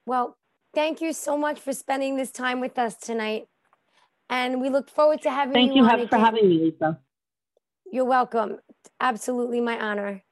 Well, 0.06 0.36
thank 0.74 1.02
you 1.02 1.14
so 1.14 1.38
much 1.38 1.60
for 1.60 1.74
spending 1.74 2.18
this 2.18 2.32
time 2.32 2.60
with 2.60 2.80
us 2.80 2.98
tonight. 2.98 3.46
And 4.32 4.62
we 4.62 4.70
look 4.70 4.90
forward 4.90 5.22
to 5.24 5.30
having 5.30 5.50
you. 5.50 5.54
Thank 5.54 5.76
you, 5.76 5.84
you 5.84 5.88
have- 5.88 6.10
for 6.10 6.18
having 6.18 6.48
me, 6.48 6.58
Lisa. 6.58 7.00
You're 7.92 8.06
welcome. 8.06 8.60
Absolutely 9.02 9.60
my 9.60 9.78
honor. 9.78 10.24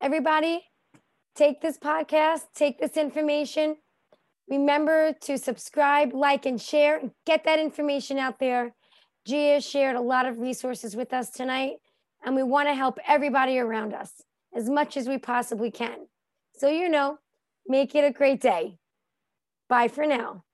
Everybody, 0.00 0.64
take 1.34 1.60
this 1.60 1.76
podcast, 1.76 2.42
take 2.54 2.78
this 2.78 2.96
information. 2.96 3.76
Remember 4.48 5.12
to 5.22 5.36
subscribe, 5.36 6.12
like, 6.14 6.46
and 6.46 6.60
share. 6.60 7.10
Get 7.26 7.42
that 7.44 7.58
information 7.58 8.18
out 8.18 8.38
there. 8.38 8.76
Gia 9.26 9.60
shared 9.60 9.96
a 9.96 10.00
lot 10.00 10.26
of 10.26 10.38
resources 10.38 10.94
with 10.94 11.12
us 11.12 11.30
tonight, 11.30 11.78
and 12.24 12.36
we 12.36 12.42
want 12.44 12.68
to 12.68 12.74
help 12.74 12.98
everybody 13.08 13.58
around 13.58 13.92
us 13.92 14.22
as 14.54 14.70
much 14.70 14.96
as 14.96 15.08
we 15.08 15.18
possibly 15.18 15.70
can. 15.72 16.06
So, 16.56 16.68
you 16.68 16.88
know, 16.88 17.18
make 17.66 17.94
it 17.96 18.04
a 18.04 18.12
great 18.12 18.40
day. 18.40 18.78
Bye 19.68 19.88
for 19.88 20.06
now. 20.06 20.44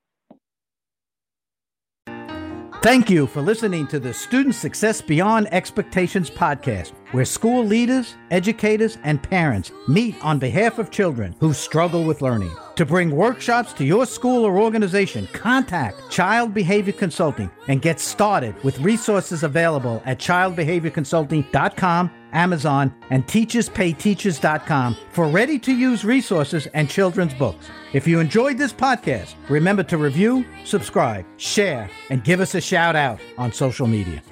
Thank 2.82 3.10
you 3.10 3.26
for 3.26 3.42
listening 3.42 3.86
to 3.88 4.00
the 4.00 4.14
Student 4.14 4.54
Success 4.54 5.02
Beyond 5.02 5.52
Expectations 5.52 6.30
podcast, 6.30 6.92
where 7.12 7.24
school 7.24 7.64
leaders, 7.64 8.14
educators, 8.30 8.98
and 9.02 9.22
parents 9.22 9.72
meet 9.88 10.14
on 10.24 10.38
behalf 10.38 10.78
of 10.78 10.90
children 10.90 11.34
who 11.40 11.52
struggle 11.52 12.04
with 12.04 12.22
learning. 12.22 12.50
To 12.76 12.86
bring 12.86 13.10
workshops 13.10 13.72
to 13.74 13.84
your 13.84 14.06
school 14.06 14.44
or 14.44 14.58
organization, 14.58 15.26
contact 15.32 16.10
Child 16.10 16.54
Behavior 16.54 16.92
Consulting 16.92 17.50
and 17.68 17.82
get 17.82 18.00
started 18.00 18.54
with 18.64 18.78
resources 18.78 19.42
available 19.42 20.02
at 20.06 20.18
childbehaviorconsulting.com 20.18 22.10
Amazon, 22.32 22.94
and 23.10 23.26
teacherspayteachers.com 23.26 24.96
for 25.10 25.28
ready 25.28 25.58
to 25.58 25.74
use 25.74 26.04
resources 26.04 26.66
and 26.68 26.88
children's 26.88 27.34
books. 27.34 27.66
If 27.92 28.06
you 28.06 28.20
enjoyed 28.20 28.58
this 28.58 28.72
podcast, 28.72 29.34
remember 29.48 29.82
to 29.84 29.98
review, 29.98 30.44
subscribe, 30.64 31.24
share, 31.36 31.90
and 32.10 32.24
give 32.24 32.40
us 32.40 32.54
a 32.54 32.60
shout 32.60 32.96
out 32.96 33.20
on 33.36 33.52
social 33.52 33.86
media. 33.86 34.22